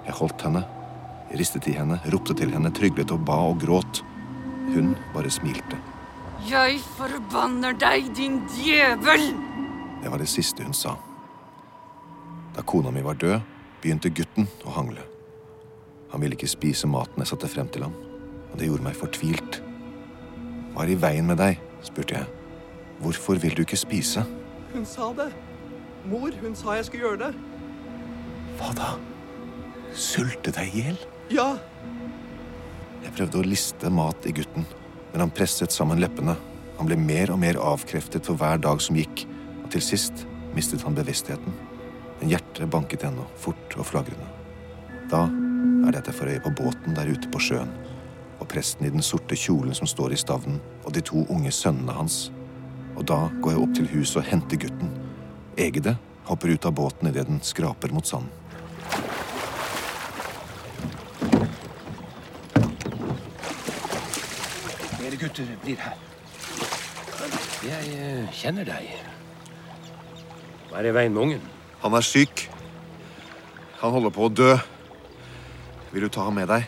Jeg 0.06 0.18
holdt 0.20 0.46
henne, 0.46 0.62
ristet 1.34 1.66
i 1.70 1.74
henne, 1.76 1.98
ropte 2.12 2.36
til 2.38 2.52
henne, 2.54 2.70
tryglet 2.74 3.12
og 3.14 3.24
ba 3.26 3.38
og 3.50 3.60
gråt. 3.62 4.02
Hun 4.74 4.94
bare 5.14 5.30
smilte. 5.30 5.78
Jeg 6.46 6.78
forbanner 6.98 7.74
deg, 7.80 8.10
din 8.14 8.40
djevel! 8.54 9.30
Det 10.02 10.12
var 10.12 10.22
det 10.22 10.30
siste 10.30 10.66
hun 10.66 10.76
sa. 10.76 10.94
Da 12.54 12.62
kona 12.62 12.92
mi 12.94 13.02
var 13.04 13.18
død, 13.18 13.40
begynte 13.82 14.12
gutten 14.14 14.46
å 14.64 14.74
hangle. 14.76 15.02
Han 16.12 16.22
ville 16.22 16.36
ikke 16.38 16.50
spise 16.50 16.88
maten 16.88 17.22
jeg 17.22 17.32
satte 17.32 17.50
frem 17.50 17.68
til 17.72 17.86
ham, 17.88 17.96
og 18.52 18.58
det 18.58 18.68
gjorde 18.68 18.86
meg 18.86 18.98
fortvilt. 18.98 19.60
Hva 20.74 20.84
er 20.84 20.92
i 20.94 21.00
veien 21.00 21.26
med 21.26 21.40
deg? 21.40 21.58
spurte 21.84 22.18
jeg. 22.18 22.45
Hvorfor 23.02 23.40
vil 23.42 23.54
du 23.56 23.62
ikke 23.64 23.78
spise? 23.78 24.24
Hun 24.72 24.86
sa 24.88 25.10
det. 25.16 25.30
Mor, 26.06 26.32
hun 26.42 26.54
sa 26.56 26.76
jeg 26.78 26.88
skulle 26.88 27.08
gjøre 27.08 27.26
det. 27.26 27.32
Hva 28.56 28.72
da? 28.76 28.90
Sulte 29.96 30.52
deg 30.54 30.72
i 30.72 30.84
hjel? 30.84 30.98
Ja. 31.32 31.48
Jeg 33.02 33.14
prøvde 33.16 33.40
å 33.40 33.46
liste 33.46 33.90
mat 33.92 34.26
i 34.28 34.34
gutten, 34.36 34.66
men 35.12 35.24
han 35.24 35.32
presset 35.34 35.74
sammen 35.74 36.00
leppene. 36.02 36.36
Han 36.76 36.88
ble 36.88 36.98
mer 37.00 37.32
og 37.32 37.40
mer 37.40 37.58
avkreftet 37.60 38.28
for 38.28 38.38
hver 38.40 38.60
dag 38.62 38.82
som 38.84 38.98
gikk, 38.98 39.24
og 39.62 39.70
til 39.72 39.84
sist 39.84 40.26
mistet 40.56 40.84
han 40.86 40.96
bevisstheten. 40.96 41.56
Men 42.20 42.32
hjertet 42.32 42.70
banket 42.72 43.04
ennå, 43.08 43.26
fort 43.40 43.76
og 43.76 43.88
flagrende. 43.90 44.28
Da 45.10 45.26
er 45.26 45.92
det 45.92 46.02
at 46.02 46.10
jeg 46.10 46.18
får 46.18 46.32
øye 46.34 46.44
på 46.46 46.54
båten 46.62 46.96
der 46.96 47.12
ute 47.12 47.30
på 47.32 47.40
sjøen, 47.42 47.72
og 48.40 48.48
presten 48.52 48.86
i 48.86 48.92
den 48.92 49.04
sorte 49.04 49.36
kjolen 49.38 49.76
som 49.76 49.88
står 49.88 50.12
i 50.12 50.20
stavnen, 50.20 50.60
og 50.84 50.92
de 50.96 51.04
to 51.04 51.24
unge 51.32 51.52
sønnene 51.54 51.94
hans. 51.96 52.26
Og 52.96 53.04
da 53.04 53.18
går 53.42 53.52
jeg 53.52 53.62
opp 53.62 53.74
til 53.76 53.88
huset 53.92 54.22
og 54.22 54.28
henter 54.30 54.60
gutten. 54.60 54.92
Egede 55.60 55.96
hopper 56.26 56.52
ut 56.52 56.66
av 56.66 56.74
båten 56.76 57.10
idet 57.10 57.26
den 57.28 57.42
skraper 57.44 57.92
mot 57.94 58.08
sanden. 58.08 58.32
Dere 65.00 65.20
gutter 65.20 65.52
blir 65.62 65.80
her. 65.80 66.00
Jeg 67.66 67.92
eh, 67.98 68.32
kjenner 68.36 68.66
deg. 68.68 68.88
Hva 70.70 70.80
er 70.80 70.90
i 70.90 70.96
veien 70.96 71.14
med 71.14 71.22
ungen? 71.22 71.44
Han 71.82 71.96
er 71.98 72.04
syk. 72.04 72.46
Han 73.82 73.94
holder 73.94 74.12
på 74.14 74.26
å 74.26 74.32
dø. 74.32 74.54
Vil 75.92 76.06
du 76.06 76.12
ta 76.12 76.26
ham 76.26 76.36
med 76.38 76.50
deg? 76.50 76.66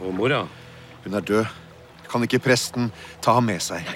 Og 0.00 0.14
mora? 0.16 0.44
Hun 1.04 1.18
er 1.18 1.24
død. 1.24 1.63
Kan 2.14 2.22
ikke 2.22 2.38
presten 2.38 2.92
ta 3.18 3.32
ham 3.34 3.48
med 3.50 3.58
seg? 3.58 3.88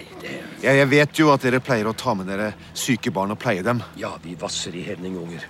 Ja, 0.59 0.73
jeg 0.75 0.89
vet 0.91 1.19
jo 1.21 1.29
at 1.31 1.45
dere 1.47 1.61
pleier 1.63 1.87
å 1.87 1.93
ta 1.95 2.17
med 2.19 2.27
dere 2.27 2.49
syke 2.75 3.13
barn 3.15 3.31
og 3.31 3.39
pleie 3.39 3.63
dem. 3.63 3.79
Ja, 3.95 4.17
vi 4.25 4.35
vasser 4.41 4.75
i 4.75 4.83
hedningunger. 4.83 5.45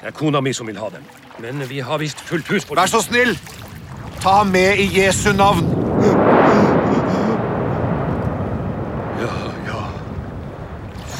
Det 0.00 0.08
er 0.10 0.16
kona 0.18 0.40
mi 0.42 0.50
som 0.50 0.66
vil 0.66 0.80
ha 0.82 0.88
dem. 0.90 1.04
Men 1.38 1.62
vi 1.70 1.78
har 1.78 2.02
visst 2.02 2.18
fullt 2.26 2.50
hus 2.50 2.66
på 2.66 2.74
Vær 2.74 2.90
så 2.90 2.98
snill! 3.04 3.36
Ta 4.18 4.40
ham 4.40 4.50
med 4.50 4.82
i 4.82 4.88
Jesu 4.96 5.30
navn! 5.30 5.62
Ja, 9.22 9.38
ja. 9.70 9.86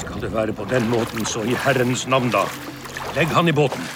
Skal 0.01 0.27
det 0.27 0.35
være 0.35 0.59
på 0.59 0.67
den 0.75 0.91
måten, 0.91 1.23
så 1.23 1.47
i 1.47 1.55
Herrens 1.55 2.09
navn, 2.11 2.35
da. 2.35 2.43
Legg 3.15 3.31
han 3.39 3.47
i 3.47 3.55
båten. 3.55 3.87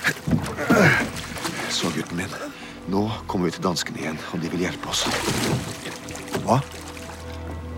Så, 1.66 1.90
gutten 1.99 2.22
min. 2.22 2.40
Nå 2.94 3.09
kommer 3.27 3.51
vi 3.51 3.59
til 3.59 3.66
danskene 3.66 4.07
igjen, 4.07 4.22
og 4.31 4.38
de 4.38 4.55
vil 4.55 4.68
hjelpe 4.68 4.94
oss. 4.94 5.09
Hva? 6.46 6.62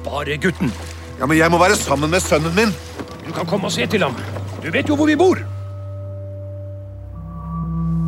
Bare 0.08 0.36
gutten. 0.40 0.72
Ja, 1.18 1.26
Men 1.26 1.36
jeg 1.36 1.50
må 1.50 1.58
være 1.60 1.76
sammen 1.76 2.10
med 2.10 2.22
sønnen 2.24 2.54
min! 2.56 2.72
Du 3.26 3.32
kan 3.32 3.46
komme 3.46 3.68
og 3.68 3.72
se 3.72 3.86
til 3.86 4.02
ham. 4.02 4.16
Du 4.62 4.70
vet 4.72 4.88
jo 4.88 4.96
hvor 4.96 5.06
vi 5.06 5.16
bor. 5.20 5.40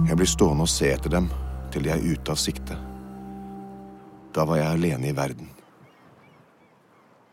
Jeg 0.09 0.17
blir 0.17 0.27
stående 0.27 0.65
og 0.65 0.71
se 0.73 0.89
etter 0.95 1.13
dem 1.13 1.29
til 1.71 1.85
de 1.85 1.93
er 1.93 2.01
ute 2.01 2.33
av 2.33 2.39
sikte. 2.41 2.79
Da 4.35 4.47
var 4.49 4.59
jeg 4.59 4.79
alene 4.79 5.11
i 5.11 5.17
verden. 5.17 5.51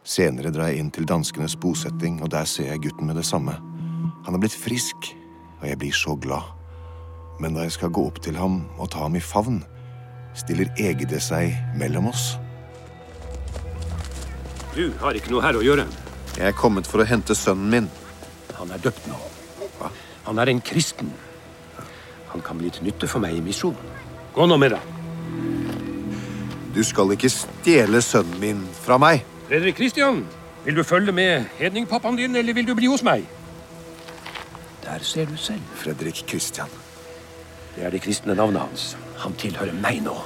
Senere 0.07 0.51
drar 0.51 0.71
jeg 0.71 0.83
inn 0.83 0.91
til 0.93 1.07
danskenes 1.07 1.55
bosetting, 1.59 2.19
og 2.23 2.31
der 2.31 2.45
ser 2.47 2.69
jeg 2.71 2.83
gutten 2.85 3.07
med 3.07 3.17
det 3.19 3.25
samme. 3.27 3.55
Han 4.27 4.35
er 4.35 4.43
blitt 4.43 4.55
frisk, 4.55 5.09
og 5.61 5.65
jeg 5.67 5.79
blir 5.79 5.95
så 5.95 6.15
glad. 6.19 6.43
Men 7.39 7.55
da 7.55 7.65
jeg 7.65 7.77
skal 7.77 7.93
gå 7.93 8.03
opp 8.09 8.19
til 8.23 8.37
ham 8.39 8.65
og 8.77 8.91
ta 8.91 9.05
ham 9.05 9.15
i 9.15 9.23
favn, 9.23 9.63
stiller 10.37 10.69
Egede 10.77 11.21
seg 11.23 11.55
mellom 11.77 12.11
oss. 12.11 12.35
Du 14.77 14.91
har 15.01 15.17
ikke 15.17 15.31
noe 15.33 15.41
her 15.41 15.57
å 15.57 15.63
gjøre. 15.65 15.87
Jeg 16.37 16.51
er 16.51 16.53
kommet 16.53 16.85
for 16.85 17.01
å 17.01 17.07
hente 17.09 17.33
sønnen 17.33 17.71
min. 17.71 17.85
Han 18.59 18.69
er 18.75 18.81
døpt 18.83 19.07
nå. 19.09 19.15
Hva? 19.79 19.89
Han 20.27 20.37
er 20.37 20.51
en 20.51 20.61
kristen. 20.61 21.09
Han 22.29 22.43
kan 22.45 22.59
bli 22.59 22.69
til 22.69 22.85
nytte 22.85 23.09
for 23.09 23.23
meg 23.23 23.39
i 23.39 23.41
misjonen. 23.41 23.95
Gå 24.35 24.45
nå 24.45 24.59
med 24.61 24.75
deg. 24.75 24.93
Du 26.77 26.83
skal 26.85 27.15
ikke 27.15 27.33
stjele 27.33 28.03
sønnen 28.05 28.37
min 28.43 28.61
fra 28.83 28.99
meg. 29.01 29.25
Fredrik 29.47 29.79
Kristian, 29.79 30.21
vil 30.67 30.77
du 30.77 30.83
følge 30.85 31.15
med 31.15 31.49
hedningpappaen 31.57 32.21
din, 32.21 32.37
eller 32.37 32.53
vil 32.53 32.69
du 32.69 32.75
bli 32.77 32.91
hos 32.91 33.01
meg? 33.07 33.25
Der 34.85 35.01
ser 35.01 35.25
du 35.25 35.37
selv. 35.41 35.65
Fredrik 35.81 36.21
Kristian. 36.29 36.69
Det 37.73 37.81
er 37.81 37.89
det 37.89 38.05
kristne 38.05 38.37
navnet 38.37 38.61
hans. 38.61 38.91
Han 39.25 39.33
tilhører 39.41 39.73
meg 39.73 40.03
nå. 40.05 40.19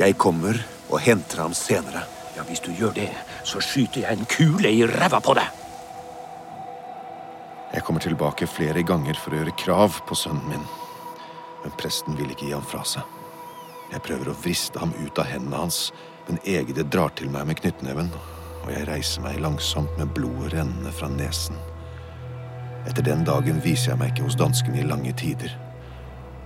Jeg 0.00 0.16
kommer 0.16 0.56
og 0.92 1.00
henter 1.00 1.42
ham 1.42 1.54
senere. 1.56 2.04
Ja, 2.36 2.44
Hvis 2.48 2.60
du 2.60 2.70
gjør 2.72 2.92
det, 2.96 3.08
så 3.44 3.60
skyter 3.60 4.04
jeg 4.04 4.18
en 4.18 4.28
kule 4.28 4.70
i 4.70 4.84
ræva 4.86 5.20
på 5.20 5.34
deg. 5.36 5.48
Jeg 7.72 7.82
kommer 7.82 8.00
tilbake 8.04 8.46
flere 8.46 8.82
ganger 8.84 9.16
for 9.16 9.32
å 9.32 9.40
gjøre 9.40 9.56
krav 9.56 9.98
på 10.08 10.16
sønnen 10.16 10.48
min. 10.48 10.64
Men 11.62 11.74
presten 11.80 12.16
vil 12.18 12.32
ikke 12.32 12.48
gi 12.50 12.52
ham 12.56 12.64
fra 12.68 12.84
seg. 12.84 13.02
Jeg 13.92 14.04
prøver 14.04 14.30
å 14.32 14.36
vriste 14.44 14.80
ham 14.80 14.92
ut 15.00 15.18
av 15.20 15.28
hendene 15.28 15.64
hans, 15.64 15.90
men 16.28 16.40
Egede 16.48 16.84
drar 16.84 17.12
til 17.16 17.32
meg 17.32 17.48
med 17.48 17.60
knyttneven, 17.60 18.12
og 18.62 18.70
jeg 18.72 18.86
reiser 18.88 19.24
meg 19.24 19.40
langsomt 19.40 19.92
med 19.98 20.12
blodet 20.16 20.52
rennende 20.54 20.92
fra 20.96 21.08
nesen. 21.12 21.58
Etter 22.88 23.04
den 23.06 23.24
dagen 23.24 23.60
viser 23.64 23.92
jeg 23.92 24.00
meg 24.00 24.12
ikke 24.12 24.28
hos 24.28 24.38
danskene 24.40 24.80
i 24.80 24.86
lange 24.86 25.12
tider. 25.16 25.52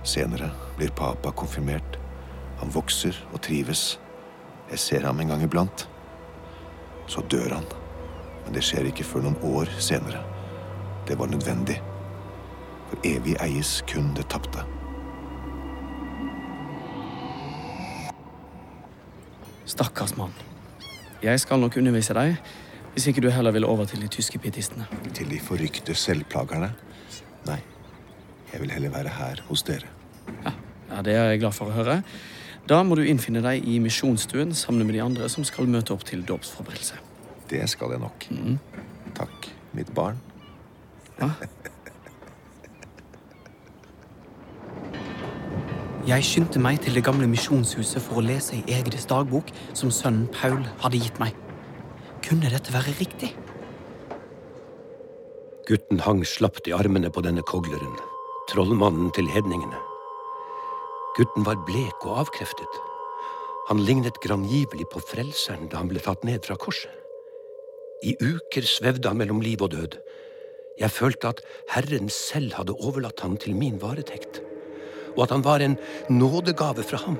Senere 0.07 0.51
blir 0.77 0.91
papa 0.95 1.31
konfirmert. 1.35 1.97
Han 2.61 2.71
vokser 2.73 3.15
og 3.33 3.41
trives. 3.45 3.97
Jeg 4.71 4.79
ser 4.79 5.05
ham 5.07 5.19
en 5.19 5.27
gang 5.31 5.43
iblant. 5.43 5.87
Så 7.07 7.21
dør 7.31 7.53
han. 7.55 7.67
Men 8.45 8.55
det 8.55 8.63
skjer 8.67 8.89
ikke 8.89 9.05
før 9.07 9.27
noen 9.27 9.37
år 9.43 9.71
senere. 9.79 10.23
Det 11.07 11.15
var 11.19 11.31
nødvendig. 11.31 11.77
For 12.89 13.07
evig 13.07 13.35
eies 13.43 13.77
kun 13.87 14.13
det 14.15 14.27
tapte. 14.31 14.63
Stakkars 19.67 20.15
mann. 20.17 20.31
Jeg 21.23 21.39
skal 21.43 21.59
nok 21.59 21.75
undervise 21.79 22.15
deg, 22.15 22.37
hvis 22.93 23.07
ikke 23.09 23.23
du 23.25 23.29
heller 23.33 23.51
vil 23.55 23.65
over 23.67 23.85
til 23.89 24.01
de 24.01 24.07
tyske 24.11 24.39
pietistene. 24.39 24.85
Til 25.17 25.29
de 25.31 25.39
forrykte 25.43 25.95
selvplagerne? 25.97 26.71
Nei. 27.47 27.59
Jeg 28.53 28.61
vil 28.63 28.71
heller 28.71 28.93
være 28.93 29.11
her 29.17 29.41
hos 29.49 29.63
dere. 29.67 29.89
Ja, 30.45 31.01
Det 31.03 31.13
er 31.15 31.29
jeg 31.33 31.39
glad 31.39 31.51
for 31.55 31.67
å 31.67 31.75
høre. 31.75 32.01
Da 32.67 32.81
må 32.83 32.97
du 32.99 33.05
innfinne 33.07 33.39
deg 33.45 33.63
i 33.63 33.77
misjonsstuen 33.79 34.51
sammen 34.57 34.83
med 34.87 34.97
de 34.97 35.03
andre 35.05 35.29
som 35.31 35.45
skal 35.47 35.69
møte 35.71 35.93
opp 35.95 36.03
til 36.07 36.25
dåpsforberedelse. 36.27 36.99
Det 37.47 37.63
skal 37.71 37.93
jeg 37.95 38.03
nok. 38.03 38.27
Takk, 39.15 39.47
mitt 39.77 39.93
barn. 39.95 40.19
Jeg 46.07 46.23
skyndte 46.27 46.59
meg 46.59 46.81
til 46.83 46.95
det 46.95 47.05
gamle 47.07 47.27
misjonshuset 47.31 48.03
for 48.03 48.19
å 48.19 48.27
lese 48.27 48.59
i 48.59 48.77
Egedes 48.77 49.07
dagbok 49.07 49.51
som 49.71 49.91
sønnen 49.91 50.27
Paul 50.35 50.61
hadde 50.83 51.01
gitt 51.03 51.23
meg. 51.23 51.35
Kunne 52.23 52.51
dette 52.51 52.75
være 52.75 52.95
riktig? 52.99 53.31
Gutten 55.67 56.03
hang 56.03 56.23
slapt 56.27 56.67
i 56.67 56.75
armene 56.75 57.11
på 57.11 57.23
denne 57.23 57.43
kogleren, 57.47 57.95
trollmannen 58.51 59.11
til 59.15 59.27
hedningene. 59.31 59.86
Gutten 61.17 61.45
var 61.47 61.57
blek 61.65 62.05
og 62.05 62.21
avkreftet. 62.21 62.79
Han 63.71 63.81
lignet 63.81 64.19
grangivelig 64.21 64.85
på 64.91 65.01
frelseren 65.01 65.65
da 65.71 65.81
han 65.81 65.89
ble 65.89 66.01
tatt 66.03 66.21
ned 66.27 66.45
fra 66.45 66.55
korset. 66.61 66.93
I 68.05 68.13
uker 68.21 68.67
svevde 68.69 69.09
han 69.09 69.17
mellom 69.17 69.41
liv 69.41 69.63
og 69.65 69.73
død. 69.73 69.97
Jeg 70.77 70.93
følte 70.93 71.31
at 71.33 71.41
Herren 71.73 72.11
selv 72.13 72.53
hadde 72.59 72.77
overlatt 72.77 73.25
ham 73.25 73.33
til 73.41 73.57
min 73.57 73.81
varetekt, 73.81 74.43
og 75.15 75.25
at 75.25 75.33
han 75.33 75.45
var 75.45 75.65
en 75.65 75.79
nådegave 76.13 76.85
fra 76.85 77.01
ham, 77.07 77.17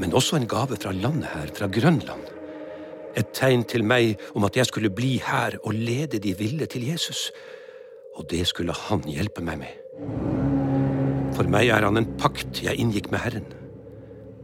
men 0.00 0.16
også 0.16 0.40
en 0.40 0.48
gave 0.48 0.80
fra 0.80 0.96
landet 0.96 1.28
her, 1.34 1.52
fra 1.52 1.68
Grønland. 1.68 2.24
Et 3.20 3.36
tegn 3.36 3.66
til 3.68 3.84
meg 3.84 4.16
om 4.32 4.48
at 4.48 4.56
jeg 4.56 4.70
skulle 4.70 4.88
bli 4.88 5.18
her 5.20 5.60
og 5.60 5.76
lede 5.76 6.22
de 6.24 6.32
ville 6.38 6.66
til 6.66 6.88
Jesus, 6.88 7.28
og 8.16 8.30
det 8.32 8.46
skulle 8.48 8.72
han 8.88 9.04
hjelpe 9.04 9.44
meg 9.44 9.66
med. 9.66 10.39
For 11.36 11.48
meg 11.50 11.70
er 11.70 11.86
han 11.86 12.00
en 12.00 12.08
pakt 12.20 12.62
jeg 12.64 12.78
inngikk 12.80 13.10
med 13.12 13.22
Herren. 13.24 13.50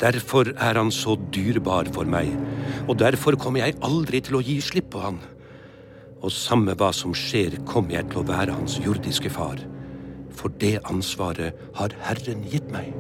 Derfor 0.00 0.50
er 0.52 0.76
han 0.76 0.90
så 0.92 1.16
dyrebar 1.32 1.88
for 1.94 2.08
meg, 2.08 2.28
og 2.84 2.98
derfor 3.00 3.38
kommer 3.40 3.64
jeg 3.64 3.78
aldri 3.86 4.20
til 4.20 4.36
å 4.36 4.42
gi 4.44 4.58
slipp 4.60 4.90
på 4.92 5.00
han. 5.00 5.22
Og 6.20 6.32
samme 6.32 6.74
hva 6.76 6.90
som 6.96 7.14
skjer, 7.16 7.58
kommer 7.68 7.96
jeg 7.96 8.10
til 8.10 8.20
å 8.20 8.26
være 8.28 8.56
hans 8.56 8.76
jordiske 8.84 9.32
far. 9.32 9.62
For 10.36 10.52
det 10.60 10.78
ansvaret 10.84 11.56
har 11.78 11.96
Herren 12.04 12.44
gitt 12.52 12.68
meg. 12.74 12.92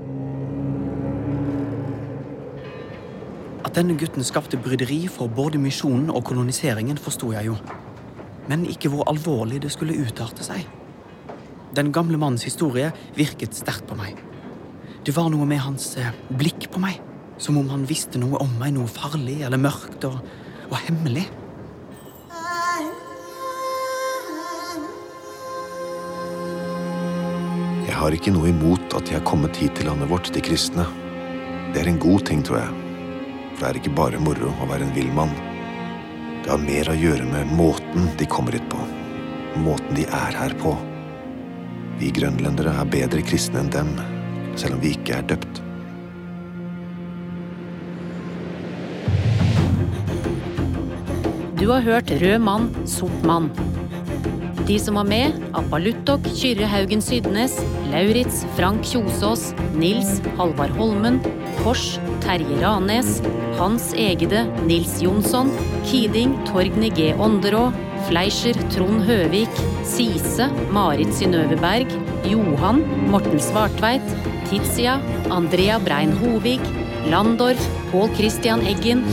At 3.66 3.76
denne 3.76 3.98
gutten 4.00 4.24
skapte 4.24 4.56
bryderi 4.62 5.02
for 5.12 5.28
både 5.28 5.60
misjonen 5.60 6.08
og 6.08 6.24
koloniseringen, 6.30 6.96
forsto 6.96 7.34
jeg 7.34 7.50
jo. 7.50 7.60
Men 8.48 8.64
ikke 8.70 8.88
hvor 8.92 9.04
alvorlig 9.10 9.60
det 9.66 9.74
skulle 9.74 9.98
utarte 10.00 10.46
seg. 10.46 10.64
Den 11.76 11.92
gamle 11.92 12.16
mannens 12.16 12.46
historie 12.46 12.88
virket 13.18 13.52
sterkt 13.52 13.84
på 13.90 13.96
meg. 13.98 14.16
Det 15.04 15.12
var 15.12 15.28
noe 15.28 15.44
med 15.44 15.60
hans 15.60 15.90
eh, 16.00 16.14
blikk 16.32 16.70
på 16.72 16.80
meg, 16.80 17.02
som 17.36 17.58
om 17.60 17.68
han 17.68 17.84
visste 17.84 18.16
noe 18.16 18.40
om 18.40 18.54
meg, 18.56 18.72
noe 18.72 18.88
farlig 18.88 19.42
eller 19.44 19.60
mørkt 19.60 20.06
og, 20.08 20.16
og 20.70 20.78
hemmelig. 20.86 21.26
Jeg 27.84 28.00
har 28.00 28.16
ikke 28.16 28.32
noe 28.32 28.48
imot 28.54 28.96
at 28.96 29.10
de 29.10 29.18
har 29.18 29.28
kommet 29.28 29.60
hit 29.60 29.76
til 29.76 29.90
landet 29.90 30.08
vårt, 30.08 30.32
de 30.32 30.40
kristne. 30.48 30.88
Det 31.74 31.84
er 31.84 31.92
en 31.92 32.00
god 32.00 32.24
ting, 32.24 32.40
tror 32.40 32.62
jeg. 32.62 32.82
For 33.52 33.60
det 33.66 33.68
er 33.68 33.82
ikke 33.84 33.96
bare 34.00 34.24
moro 34.24 34.48
å 34.48 34.72
være 34.72 34.88
en 34.88 34.96
villmann. 34.96 35.36
Det 36.40 36.54
har 36.54 36.66
mer 36.66 36.88
å 36.88 36.98
gjøre 37.04 37.28
med 37.36 37.56
måten 37.60 38.08
de 38.16 38.32
kommer 38.32 38.56
hit 38.56 38.68
på. 38.72 38.80
Måten 39.60 39.96
de 40.00 40.08
er 40.08 40.40
her 40.40 40.56
på. 40.64 40.78
Vi 41.96 42.10
grønlendere 42.12 42.74
er 42.76 42.88
bedre 42.92 43.22
kristne 43.24 43.62
enn 43.62 43.70
dem, 43.72 43.94
selv 44.60 44.76
om 44.76 44.82
vi 44.82 44.92
ikke 44.96 45.16
er 45.16 45.28
døpt. 45.32 45.62
Du 51.56 51.70
har 51.72 51.80
hørt 51.80 52.12
Rød 52.20 52.42
mann, 52.44 52.68
sort 52.86 53.24
mann. 53.24 53.48
De 54.68 54.76
som 54.82 54.98
var 54.98 55.06
med, 55.08 55.38
Appaluttok, 55.56 56.26
Kyrre 56.36 56.68
Haugen 56.68 57.00
Sydnes, 57.00 57.54
Lauritz 57.92 58.42
Frank 58.58 58.84
Kjosås, 58.84 59.48
Nils 59.78 60.18
Halvard 60.36 60.74
Holmen, 60.76 61.20
Kors 61.62 61.96
Terje 62.24 62.60
Ranes, 62.60 63.20
Hans 63.56 63.92
Egede 63.96 64.44
Nils 64.66 64.98
Jonsson, 65.02 65.54
Kiding 65.86 66.36
Torgny 66.50 66.90
G. 66.92 67.12
Ånderå, 67.16 67.70
Fleischer 68.10 68.58
Trond 68.74 69.06
Høvik, 69.08 69.62
Sise 69.86 70.48
Marit 70.74 71.12
Synnøve 71.14 71.56
Berg, 71.62 71.92
Johan 72.26 72.82
Morten 73.10 73.38
Svartveit, 73.40 74.02
Tizia 74.50 74.98
Andrea 75.30 75.78
Brein 75.78 76.12
Hovig, 76.18 76.60
Landorf, 77.10 77.62
Pål 77.92 78.10
Christian 78.18 78.64
Eggen, 78.66 79.04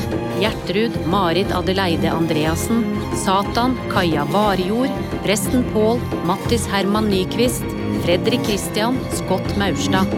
Gjertrud 0.42 0.96
Marit 1.08 1.54
Adeleide 1.54 2.10
Andreassen, 2.10 2.82
Satan 3.22 3.78
Kaja 3.92 4.26
Varjord, 4.34 4.94
presten 5.24 5.66
Pål 5.74 6.02
Mattis 6.26 6.66
Herman 6.74 7.12
Nyquist, 7.14 7.66
Fredrik 8.04 8.42
Christian 8.48 8.98
Scott 9.14 9.58
Maurstad. 9.62 10.10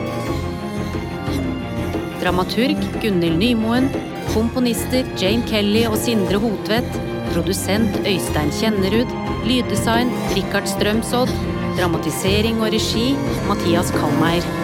Dramaturg 2.24 2.80
Gunhild 3.04 3.38
Nymoen, 3.44 3.92
komponister 4.32 5.04
Jane 5.20 5.44
Kelly 5.52 5.84
og 5.90 6.00
Sindre 6.00 6.40
Hotvedt, 6.42 6.96
produsent 7.36 7.98
Øystein 8.08 8.52
Kjennerud, 8.56 9.12
lyddesign 9.48 10.12
Rikard 10.38 10.70
Strømsodd, 10.72 11.32
dramatisering 11.76 12.62
og 12.64 12.72
regi 12.72 13.10
Mathias 13.50 13.92
Kalmeier. 13.98 14.55